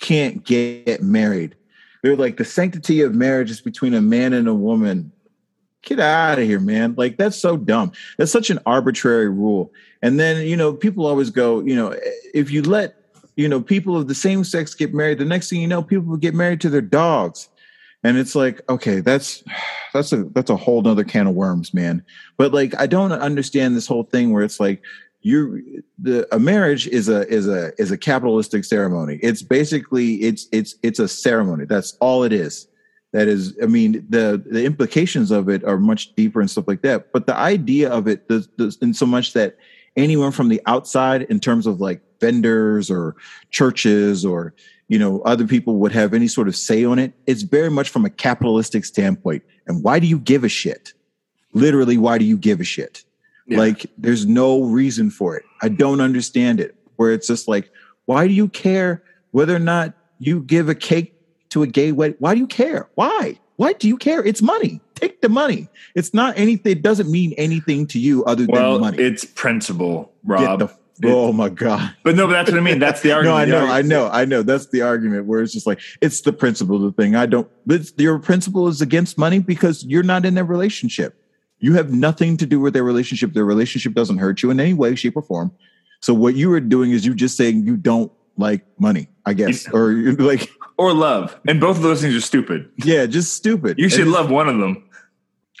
[0.00, 1.56] can't get married.
[2.02, 5.12] They're like the sanctity of marriage is between a man and a woman.
[5.82, 6.94] Get out of here, man.
[6.96, 7.92] Like that's so dumb.
[8.18, 9.72] That's such an arbitrary rule.
[10.02, 11.94] And then, you know, people always go, you know,
[12.34, 12.96] if you let,
[13.36, 16.16] you know, people of the same sex get married, the next thing you know, people
[16.16, 17.48] get married to their dogs.
[18.02, 19.42] And it's like, okay, that's
[19.92, 22.04] that's a that's a whole nother can of worms, man.
[22.36, 24.82] But like I don't understand this whole thing where it's like
[25.26, 25.60] you're
[25.98, 29.18] the a marriage is a is a is a capitalistic ceremony.
[29.22, 31.64] It's basically it's it's it's a ceremony.
[31.64, 32.68] That's all it is.
[33.12, 36.82] That is, I mean, the the implications of it are much deeper and stuff like
[36.82, 37.12] that.
[37.12, 39.56] But the idea of it, does, does, in so much that
[39.96, 43.16] anyone from the outside, in terms of like vendors or
[43.50, 44.54] churches or
[44.86, 47.88] you know other people would have any sort of say on it, it's very much
[47.88, 49.42] from a capitalistic standpoint.
[49.66, 50.92] And why do you give a shit?
[51.52, 53.05] Literally, why do you give a shit?
[53.46, 53.58] Yeah.
[53.58, 55.44] Like, there's no reason for it.
[55.62, 56.74] I don't understand it.
[56.96, 57.70] Where it's just like,
[58.06, 61.14] why do you care whether or not you give a cake
[61.50, 62.16] to a gay wedding?
[62.18, 62.88] Why do you care?
[62.94, 63.38] Why?
[63.56, 64.24] Why do you care?
[64.24, 64.80] It's money.
[64.94, 65.68] Take the money.
[65.94, 66.72] It's not anything.
[66.72, 68.98] It doesn't mean anything to you other than Well, money.
[68.98, 70.60] it's principle, Rob.
[70.60, 70.70] the-
[71.04, 71.94] oh my god.
[72.02, 72.78] but no, but that's what I mean.
[72.78, 73.50] That's the argument.
[73.50, 73.58] No.
[73.58, 74.42] I know, I know, I know.
[74.42, 77.14] That's the argument where it's just like it's the principle of the thing.
[77.14, 77.46] I don't.
[77.66, 81.14] But your principle is against money because you're not in their relationship.
[81.58, 83.32] You have nothing to do with their relationship.
[83.32, 85.52] Their relationship doesn't hurt you in any way, shape, or form.
[86.00, 89.66] So what you are doing is you just saying you don't like money, I guess,
[89.72, 90.48] or like,
[90.78, 91.34] Or love.
[91.48, 92.70] And both of those things are stupid.
[92.84, 93.78] yeah, just stupid.
[93.78, 94.84] You should And love one of them.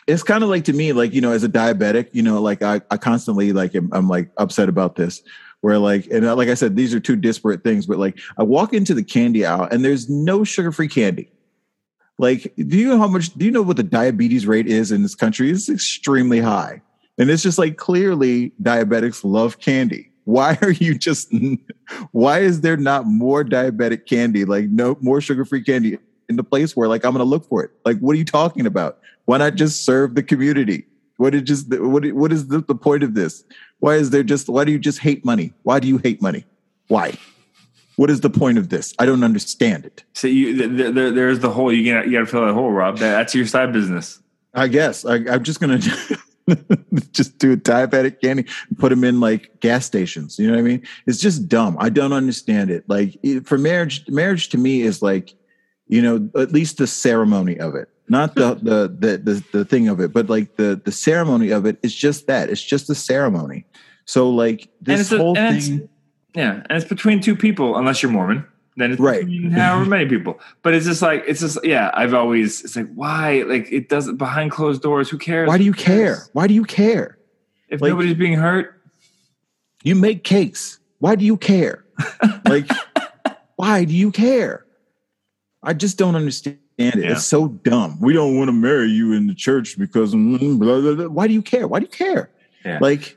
[0.06, 2.62] it's kind of like to me like you know as a diabetic you know like
[2.62, 5.20] i, I constantly like am, i'm like upset about this
[5.62, 8.42] where like and uh, like i said these are two disparate things but like i
[8.44, 11.32] walk into the candy aisle and there's no sugar-free candy
[12.18, 15.02] like do you know how much do you know what the diabetes rate is in
[15.02, 16.80] this country it's extremely high
[17.18, 21.32] and it's just like clearly diabetics love candy why are you just
[22.12, 25.98] why is there not more diabetic candy like no more sugar-free candy
[26.28, 28.66] in the place where like i'm gonna look for it like what are you talking
[28.66, 30.86] about why not just serve the community
[31.16, 33.44] What is just what what is the, the point of this?
[33.78, 35.52] Why is there just why do you just hate money?
[35.62, 36.44] Why do you hate money?
[36.88, 37.14] Why?
[37.96, 38.94] What is the point of this?
[38.98, 40.04] I don't understand it.
[40.12, 41.72] So you there, there, there's the hole.
[41.72, 42.98] You got you got to fill that hole, Rob.
[42.98, 44.20] That, that's your side business.
[44.54, 45.78] I guess I, I'm just gonna
[47.12, 48.46] just do a diabetic candy,
[48.78, 50.38] put them in like gas stations.
[50.38, 50.82] You know what I mean?
[51.06, 51.76] It's just dumb.
[51.80, 52.84] I don't understand it.
[52.88, 55.34] Like for marriage, marriage to me is like,
[55.88, 58.64] you know, at least the ceremony of it, not the hmm.
[58.64, 61.94] the the the, the thing of it, but like the the ceremony of it is
[61.94, 62.50] just that.
[62.50, 63.66] It's just a ceremony.
[64.04, 65.88] So like And this it's a- whole and it's- thing.
[66.36, 68.44] Yeah, and it's between two people, unless you're Mormon.
[68.78, 69.20] Then it's Right.
[69.20, 70.38] between however many people.
[70.62, 71.90] But it's just like it's just yeah.
[71.94, 75.08] I've always it's like why like it doesn't behind closed doors.
[75.08, 75.48] Who cares?
[75.48, 76.18] Why do you care?
[76.34, 77.16] Why do you care?
[77.70, 78.74] If Like- nobody's being hurt,
[79.82, 80.78] You make cakes.
[80.98, 81.84] Why do you care?
[82.46, 82.68] like,
[83.56, 84.66] why do you care?
[85.62, 86.96] I just don't understand it.
[86.96, 87.12] Yeah.
[87.12, 87.98] It's so dumb.
[88.00, 91.06] We don't want to marry you in the church because mm, blah, blah, blah.
[91.06, 91.66] why do you care?
[91.68, 92.30] Why do you care?
[92.64, 92.78] Yeah.
[92.80, 93.16] Like,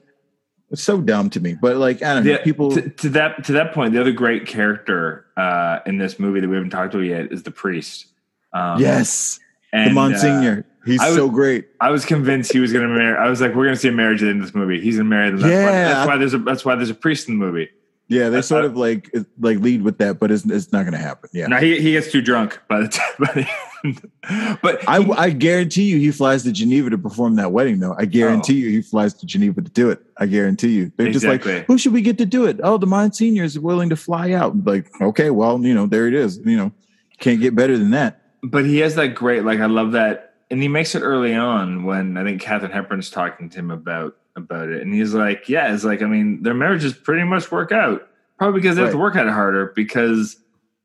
[0.71, 1.55] it's so dumb to me.
[1.59, 2.37] But like, I don't know.
[2.39, 6.39] People, to, to that to that point, the other great character uh, in this movie
[6.39, 8.07] that we haven't talked about yet is the priest.
[8.53, 9.39] Um, yes,
[9.71, 10.65] the and, uh, Monsignor.
[10.85, 11.67] He's was- so great.
[11.81, 13.17] I was convinced he was going to marry.
[13.17, 14.79] I was like, we're going to see a marriage at the end of this movie.
[14.79, 15.39] He's going to marry them.
[15.39, 15.87] That's, why, Yeah.
[15.93, 17.69] that's why there's a that's why there's a priest in the movie.
[18.09, 20.99] Yeah, they sort of like like lead with that, but it's, it's not going to
[20.99, 21.29] happen.
[21.31, 21.45] Yeah.
[21.45, 23.13] Now he he gets too drunk by the time.
[23.19, 24.11] By the end.
[24.61, 27.95] But I, I guarantee you he flies to Geneva to perform that wedding, though.
[27.97, 28.65] I guarantee oh.
[28.65, 30.03] you he flies to Geneva to do it.
[30.17, 30.91] I guarantee you.
[30.97, 32.59] They're just like, who should we get to do it?
[32.61, 34.65] Oh, the Monsignor is willing to fly out.
[34.65, 36.39] Like, okay, well, you know, there it is.
[36.43, 36.73] You know,
[37.19, 38.21] can't get better than that.
[38.43, 41.85] but he has that great like I love that, and he makes it early on
[41.85, 45.73] when I think Katharine Hepburn's talking to him about about it, and he's like, yeah,
[45.73, 48.97] it's like I mean their marriages pretty much work out, probably because they have to
[48.97, 50.37] work at it harder because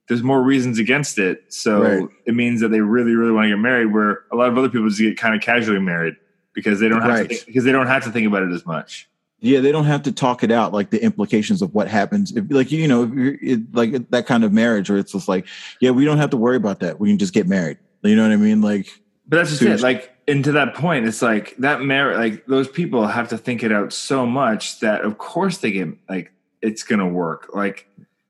[0.08, 1.44] there's more reasons against it.
[1.48, 2.08] So Right.
[2.26, 4.68] it means that they really really want to get married, where a lot of other
[4.68, 6.16] people just get kind of casually married
[6.52, 7.28] because they don't have Right.
[7.28, 9.08] to think, because they don't have to think about it as much.
[9.40, 12.34] Yeah, they don't have to talk it out, like the implications of what happens.
[12.34, 15.28] If, like, you know, if you're, it, like that kind of marriage where it's just
[15.28, 15.46] like,
[15.80, 16.98] yeah, we don't have to worry about that.
[16.98, 17.76] We can just get married.
[18.02, 18.62] You know what I mean?
[18.62, 18.88] Like,
[19.28, 19.80] But that's just it.
[19.80, 22.18] Like, and to that point, it's like that merit.
[22.18, 25.88] Like those people have to think it out so much that, of course, they get
[26.08, 27.50] like it's gonna work.
[27.54, 27.88] Like,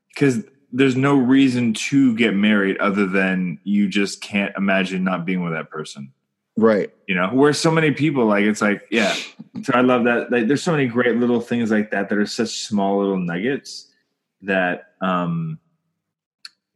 [0.08, 5.42] because there's no reason to get married other than you just can't imagine not being
[5.44, 6.12] with that person.
[6.56, 6.92] right.
[7.06, 9.14] You know, where so many people like it's like, yeah.
[9.62, 10.32] So I love that.
[10.32, 13.90] Like, there's so many great little things like that that are such small little nuggets
[14.42, 15.58] that um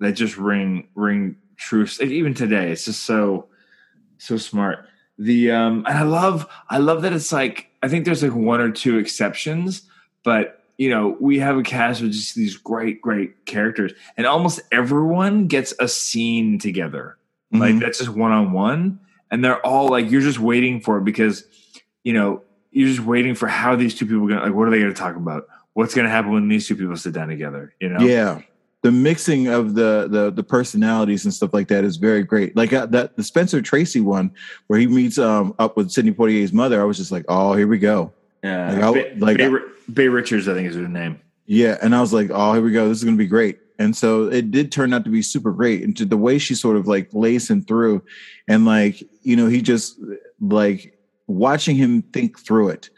[0.01, 1.87] that just ring ring true.
[2.01, 3.49] Even today, it's just so
[4.19, 4.87] so smart.
[5.19, 8.61] The um and I love I love that it's like I think there's like one
[8.61, 9.83] or two exceptions,
[10.25, 14.61] but you know, we have a cast with just these great, great characters, and almost
[14.71, 17.17] everyone gets a scene together.
[17.51, 17.81] Like Mhm.
[17.81, 19.01] that's just one on one,
[19.31, 21.45] and they're all like you're just waiting for it because
[22.05, 24.71] you know you're just waiting for how these two people are gonna like what are
[24.71, 25.49] they gonna talk about?
[25.73, 27.75] What's gonna happen when these two people sit down together?
[27.81, 28.01] You know?
[28.07, 28.43] Yeah.
[28.83, 32.57] The mixing of the, the the personalities and stuff like that is very great.
[32.57, 34.31] Like uh, that the Spencer Tracy one
[34.69, 36.81] where he meets um up with Sidney Poitier's mother.
[36.81, 38.13] I was just like, oh, here we go.
[38.45, 38.73] Yeah.
[38.73, 39.59] Like, I- Beah, like- Beah,
[39.93, 41.21] Beah Richards, I think is her name.
[41.47, 42.89] Yeah, and I was like, oh, here we go.
[42.89, 43.59] This is going to be great.
[43.81, 45.83] And so it did turn out to be super great.
[45.83, 48.03] And to the way she sort of like lacing through,
[48.47, 49.99] and like you know, he just
[50.41, 52.91] like watching him think through it.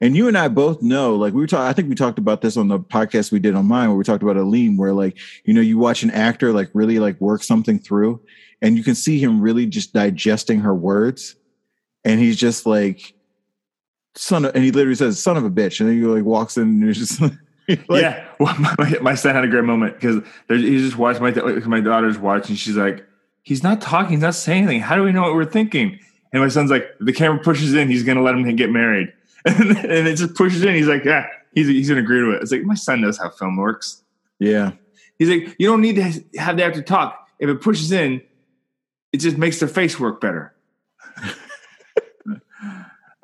[0.00, 2.40] And you and I both know, like we were talking, I think we talked about
[2.40, 5.16] this on the podcast we did on mine, where we talked about Aline, where like,
[5.44, 8.20] you know, you watch an actor like really like work something through
[8.60, 11.36] and you can see him really just digesting her words.
[12.04, 13.14] And he's just like,
[14.14, 15.80] son of, and he literally says, son of a bitch.
[15.80, 17.20] And then he like walks in and he's just
[17.68, 21.30] like, yeah, well, my, my son had a great moment because he's just watching my
[21.66, 22.56] my daughter's watching.
[22.56, 23.06] She's like,
[23.42, 24.80] he's not talking, he's not saying anything.
[24.80, 25.98] How do we know what we're thinking?
[26.32, 29.12] And my son's like, the camera pushes in, he's gonna let him get married,
[29.46, 30.74] and, and it just pushes in.
[30.74, 32.42] He's like, yeah, he's he's gonna agree to it.
[32.42, 34.02] It's like my son knows how film works.
[34.38, 34.72] yeah.
[35.18, 37.28] He's like, you don't need to have the actor talk.
[37.38, 38.20] If it pushes in,
[39.12, 40.52] it just makes their face work better.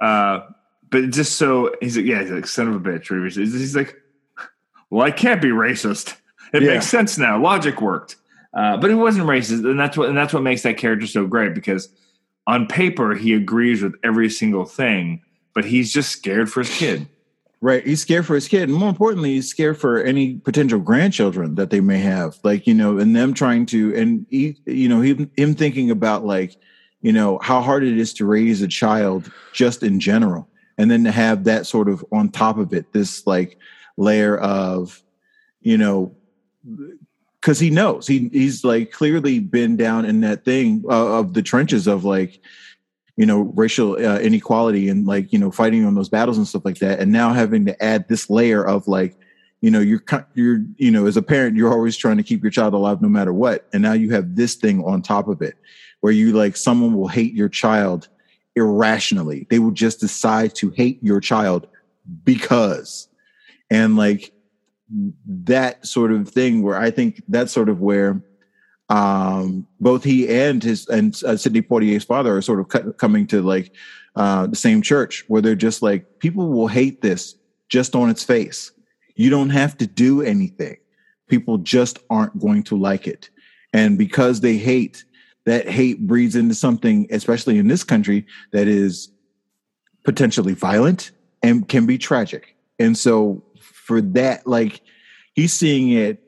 [0.01, 0.41] uh,
[0.91, 3.33] but just so he's like, yeah, he's like, son of a bitch.
[3.35, 3.97] He's like,
[4.91, 6.17] well, I can't be racist.
[6.53, 6.75] It Yeah.
[6.75, 7.41] makes sense now.
[7.41, 8.17] Logic worked.
[8.53, 11.25] Uh, but it wasn't racist, and that's what and that's what makes that character so
[11.27, 11.89] great because
[12.49, 15.23] on paper he agrees with every single thing,
[15.55, 17.09] but he's just scared for his kid.
[17.63, 17.87] Right.
[17.87, 18.71] He's scared for his kid.
[18.71, 22.39] And more importantly, he's scared for any potential grandchildren that they may have.
[22.43, 26.25] Like, you know, and them trying to, and he, you know, him, him thinking about
[26.25, 26.57] like,
[27.03, 30.49] you know, how hard it is to raise a child just in general.
[30.79, 33.59] And then to have that sort of on top of it, this like
[33.99, 35.03] layer of,
[35.61, 36.15] you know,
[37.41, 41.43] because he knows he he's like clearly been down in that thing uh, of the
[41.43, 42.41] trenches of like
[43.17, 46.65] you know racial uh, inequality and like you know fighting on those battles and stuff
[46.65, 47.01] like that.
[47.01, 49.17] And now having to add this layer of like
[49.61, 50.03] you know you're
[50.35, 53.09] you're you know as a parent you're always trying to keep your child alive no
[53.09, 53.69] matter what.
[53.73, 55.57] And now you have this thing on top of it
[56.01, 58.09] where you like someone will hate your child
[58.57, 59.47] irrationally.
[59.51, 61.67] They will just decide to hate your child
[62.25, 63.09] because.
[63.71, 64.33] And like
[65.27, 68.23] that sort of thing where i think that's sort of where
[68.91, 73.27] um, both he and his and uh, Sidney Poitier's father are sort of co- coming
[73.29, 73.73] to like
[74.17, 77.37] uh, the same church where they're just like people will hate this
[77.69, 78.73] just on its face.
[79.15, 80.77] You don't have to do anything.
[81.29, 83.31] People just aren't going to like it,
[83.73, 85.05] and because they hate,
[85.47, 89.13] that hate breeds into something, especially in this country, that is
[90.05, 91.13] potentially violent
[91.45, 92.57] and can be tragic.
[92.81, 94.81] And so for that, like
[95.35, 96.21] he's seeing it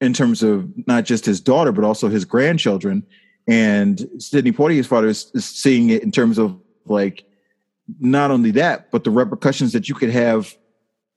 [0.00, 3.04] in terms of not just his daughter, but also his grandchildren.
[3.46, 7.24] And Sidney Poitier's father is, is seeing it in terms of like
[7.98, 10.56] not only that, but the repercussions that you could have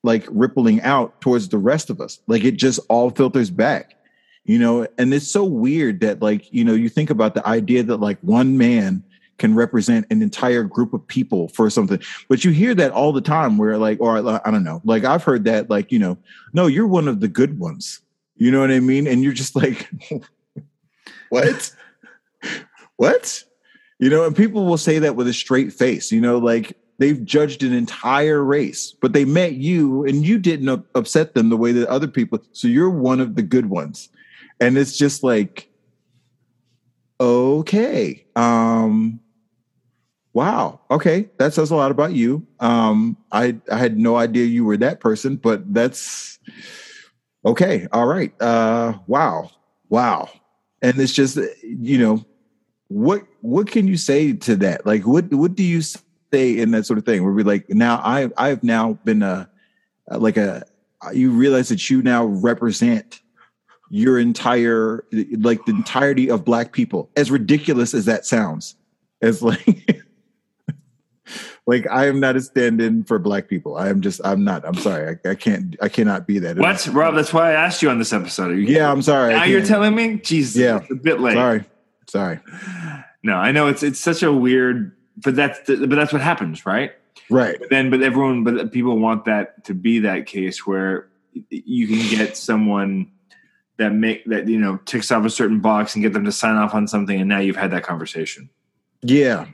[0.03, 2.19] like rippling out towards the rest of us.
[2.27, 3.95] Like it just all filters back,
[4.43, 7.84] you know, and it's so weird that like, you know, you think about the idea
[7.84, 9.03] that like one man
[9.38, 11.99] can represent an entire group of people for something.
[12.27, 15.23] But you hear that all the time where like, or I don't know, like I've
[15.23, 16.17] heard that like, you know,
[16.53, 18.01] no, you're one of the good ones.
[18.36, 19.07] You know what I mean?
[19.07, 19.89] And you're just like,
[21.29, 21.71] what?
[22.97, 23.43] what?
[23.99, 27.23] You know, and people will say that with a straight face, you know, like they've
[27.23, 31.57] judged an entire race, but they met you and you didn't up- upset them the
[31.57, 32.39] way that other people.
[32.51, 34.09] So you're one of the good ones.
[34.59, 35.69] And it's just like,
[37.19, 38.25] okay.
[38.36, 39.19] Um,
[40.34, 40.81] wow.
[40.91, 41.29] Okay.
[41.38, 42.45] That says a lot about you.
[42.59, 46.39] Um, I, I had no idea you were that person, but that's
[47.45, 47.87] okay.
[47.91, 48.33] All right.
[48.41, 49.51] Uh, wow.
[49.89, 50.29] Wow.
[50.81, 52.25] And it's just, you know,
[52.87, 54.85] what, what can you say to that?
[54.85, 58.01] Like, what, what do you say in that sort of thing where we like, now
[58.03, 59.49] I, I've now been a,
[60.09, 60.65] like a,
[61.13, 63.21] you realize that you now represent
[63.89, 65.05] your entire,
[65.39, 68.75] like the entirety of black people, as ridiculous as that sounds,
[69.21, 70.01] as like,
[71.66, 73.78] like I am not a stand-in for black people.
[73.78, 74.66] I am just I'm not.
[74.66, 75.18] I'm sorry.
[75.26, 75.76] I, I can't.
[75.82, 76.57] I cannot be that.
[76.57, 77.16] What, Rob?
[77.16, 78.49] That's why I asked you on this episode.
[78.57, 79.34] You, Yeah, I'm sorry.
[79.34, 80.18] Now you're telling me?
[80.18, 80.78] Jesus, Yeah.
[80.78, 81.36] it's a bit late.
[81.36, 81.64] Sorry.
[82.07, 82.39] Sorry.
[83.24, 86.66] No, I know it's it's such a weird, but that's the, but that's what happens,
[86.66, 86.91] right?
[87.30, 87.57] Right.
[87.57, 91.07] But then, but everyone, but people want that to be that case where
[91.49, 93.09] you can get someone
[93.78, 96.55] that make that you know ticks off a certain box and get them to sign
[96.57, 98.49] off on something, and now you've had that conversation.
[99.01, 99.45] Yeah.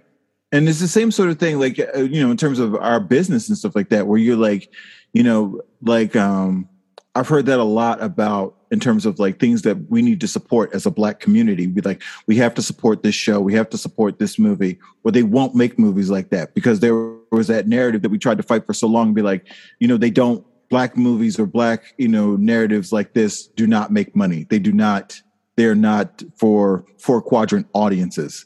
[0.52, 3.00] And it's the same sort of thing, like, uh, you know, in terms of our
[3.00, 4.72] business and stuff like that, where you're like,
[5.14, 6.68] you know, like, um,
[7.16, 10.28] I've heard that a lot about in terms of like things that we need to
[10.28, 11.66] support as a black community.
[11.66, 15.12] Be like, we have to support this show, we have to support this movie, or
[15.12, 16.96] they won't make movies like that because there
[17.32, 19.14] was that narrative that we tried to fight for so long.
[19.14, 19.48] Be like,
[19.80, 23.92] you know, they don't black movies or black, you know, narratives like this do not
[23.92, 24.46] make money.
[24.50, 25.20] They do not.
[25.56, 28.46] They're not for four quadrant audiences,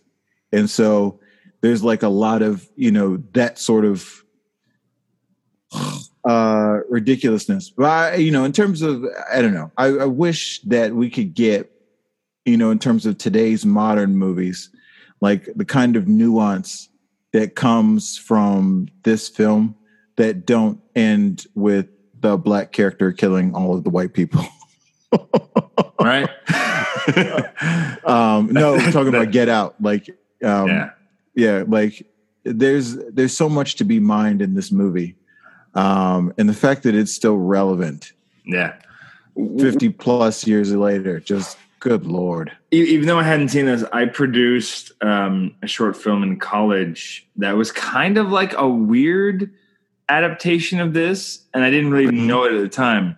[0.52, 1.20] and so
[1.64, 4.24] there's like a lot of you know that sort of
[6.30, 9.04] uh ridiculousness but I, you know in terms of
[9.34, 11.72] i don't know I, I wish that we could get
[12.46, 14.70] you know in terms of today's modern movies
[15.22, 16.90] like the kind of nuance
[17.32, 19.76] that comes from this film
[20.18, 21.88] that don't end with
[22.20, 24.46] the black character killing all of the white people
[26.00, 26.30] Right?
[28.06, 30.10] um no i'm talking about get out like
[30.44, 30.90] um yeah.
[31.36, 32.06] Yeah like
[32.44, 35.16] there's there's so much to be mined in this movie
[35.76, 38.14] um and the fact that it's still relevant
[38.46, 38.74] Yeah.
[39.36, 44.92] 50 plus years later just good lord even though I hadn't seen this, I produced
[45.04, 49.52] um, a short film in college that was kind of like a weird
[50.10, 52.26] adaptation of this, and I didn't really Mhm.
[52.26, 53.16] know it at the time.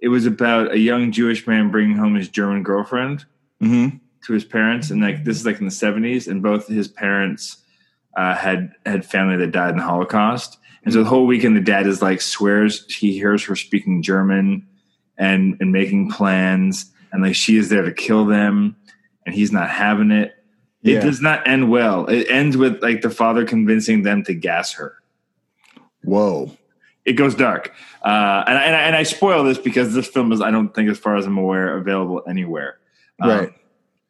[0.00, 3.24] It was about a young Jewish man bringing home his German girlfriend
[3.62, 3.96] mm-hmm.
[4.26, 7.58] To his parents, and like this is like in the seventies, and both his parents
[8.16, 11.60] uh, had had family that died in the Holocaust, and so the whole weekend the
[11.60, 14.66] dad is like swears he hears her speaking German
[15.16, 18.76] and and making plans, and like she is there to kill them,
[19.26, 20.34] and he's not having it.
[20.84, 21.00] It Yeah.
[21.00, 22.06] does not end well.
[22.06, 24.94] It ends with like the father convincing them to gas her.
[26.04, 26.56] whoa
[27.04, 27.72] It goes dark,
[28.04, 30.74] uh, and, I- and I, and I spoil this because this film is I don't
[30.74, 32.78] think, as far as I'm aware, available anywhere.
[33.20, 33.52] Um, right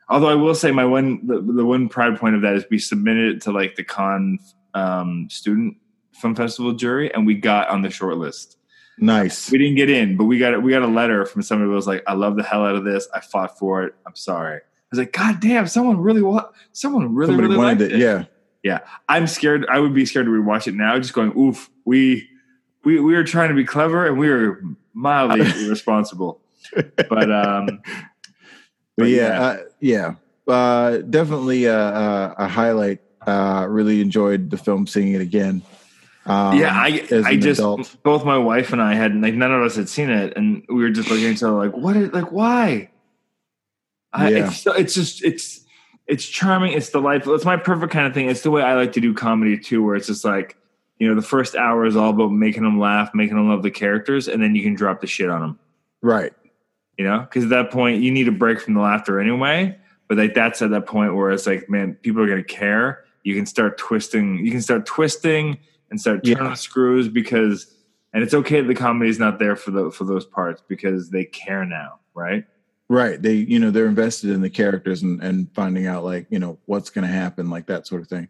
[0.09, 2.79] Although I will say my one the, the one pride point of that is we
[2.79, 4.39] submitted it to like the con
[4.75, 5.77] um, student
[6.13, 8.57] film festival jury and we got on the short list.
[8.99, 11.75] nice We didn't get in, but we got we got a letter from somebody who
[11.75, 13.07] was like, "I love the hell out of this.
[13.15, 13.95] I fought for it.
[14.07, 15.67] I'm sorry." I was like, "God damn!
[15.67, 18.25] Someone really wa- someone really somebody really wanted liked it it." yeah
[18.63, 19.67] Yeah, I'm scared.
[19.71, 22.29] I would be scared to rewatch it now, just going, "Oof, we
[22.85, 24.63] we we were trying to be clever and we were
[24.95, 26.41] mildly irresponsible."
[27.09, 27.83] But um,
[28.99, 29.41] But, yeah, yeah.
[29.41, 33.01] uh, yeah, uh, definitely a, a, a highlight.
[33.27, 35.63] Uh, really enjoyed the film, seeing it again.
[36.27, 37.97] Um, yeah, I I just adult.
[38.03, 40.77] both my wife and I had like none of us had seen it, and we
[40.77, 41.97] were just looking at each other like, "What?
[41.97, 42.91] Is, like why?"
[44.13, 44.47] I, Yeah.
[44.49, 45.65] it's it's just it's
[46.07, 46.73] it's charming.
[46.73, 47.35] It's delightful.
[47.35, 48.29] It's my perfect kind of thing.
[48.29, 50.57] It's the way I like to do comedy too, where it's just like
[50.99, 53.71] you know the first hour is all about making them laugh, making them love the
[53.71, 55.59] characters, and then you can drop the shit on them.
[56.03, 56.33] right.
[56.99, 59.79] You know, because at that point you need a break from the laughter anyway.
[60.09, 63.05] But like that's at that point where it's like, man, people are gonna care.
[63.23, 64.45] You can start twisting.
[64.45, 65.59] You can start twisting
[65.91, 66.55] and start turning Yeah.
[66.55, 67.75] screws because,
[68.13, 71.11] and it's okay that the comedy is not there for the for those parts because
[71.11, 72.45] they care now, right?
[72.91, 73.21] Right.
[73.21, 76.59] They, you know, they're invested in the characters and, and finding out like, you know,
[76.65, 78.29] what's going to happen, like that sort of thing.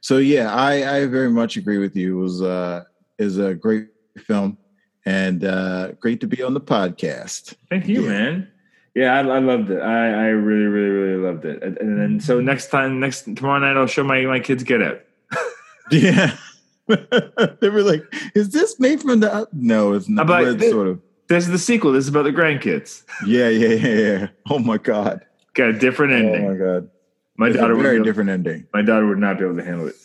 [0.00, 2.18] So yeah, I, I very much agree with you.
[2.18, 2.84] It was, uh,
[3.18, 3.86] is a great
[4.18, 4.58] film
[5.06, 7.54] and, uh, great to be on the podcast.
[7.68, 8.08] Thank you, Yeah.
[8.08, 8.48] man.
[8.94, 9.80] Yeah, I, I loved it.
[9.80, 11.62] I, I really, really, really loved it.
[11.62, 14.82] And, and then so next time, next tomorrow night, I'll show my my kids Get
[14.82, 15.00] Out.
[15.92, 16.36] Yeah.
[16.88, 18.02] they were like,
[18.34, 20.22] is this made from the, no, it's not.
[20.22, 21.00] About it's sort of.
[21.28, 21.92] This is the sequel.
[21.92, 23.04] This is about the grandkids.
[23.26, 23.48] Yeah.
[23.48, 23.68] Yeah.
[23.74, 23.94] Yeah.
[24.18, 24.26] Yeah.
[24.50, 25.24] Oh my God.
[25.54, 26.44] Got a different ending.
[26.46, 26.90] Oh my God.
[27.36, 28.66] my It's a daughter would very able- different ending.
[28.74, 29.96] my daughter would not be able to handle it.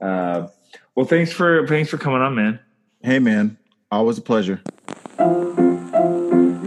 [0.00, 0.48] Uh,
[0.94, 2.60] well, thanks for thanks for coming on, man.
[3.02, 3.56] Hey man,
[3.96, 4.60] always a pleasure.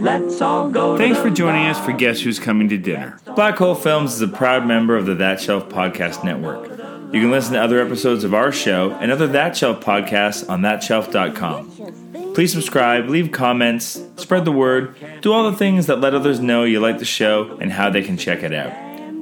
[0.00, 3.18] Let's all go Thanks for joining us for Guess Who's Coming to Dinner.
[3.36, 6.68] Black Hole Films is a proud member of the That Shelf Podcast Network.
[7.14, 10.62] You can listen to other episodes of our show and other That Shelf podcasts on
[10.62, 12.34] thatshelf.com.
[12.34, 16.64] Please subscribe, leave comments, spread the word, do all the things that let others know
[16.64, 18.72] you like the show and how they can check it out.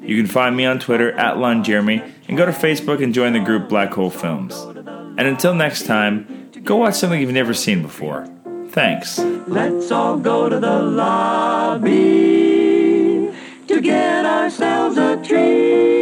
[0.03, 3.35] You can find me on Twitter at Lon Jeremy and go to Facebook and join
[3.35, 4.55] the group Black Hole Films.
[4.55, 6.38] And until next time,
[6.69, 8.29] go watch something you've never seen before.
[8.69, 9.19] Thanks.
[9.19, 11.89] Let's all go to the lobby
[13.67, 15.98] to get ourselves a treat.